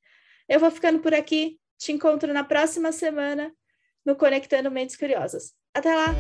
[0.48, 1.60] Eu vou ficando por aqui.
[1.78, 3.54] Te encontro na próxima semana
[4.08, 5.54] no Conectando Mentes Curiosas.
[5.76, 6.16] Até lá!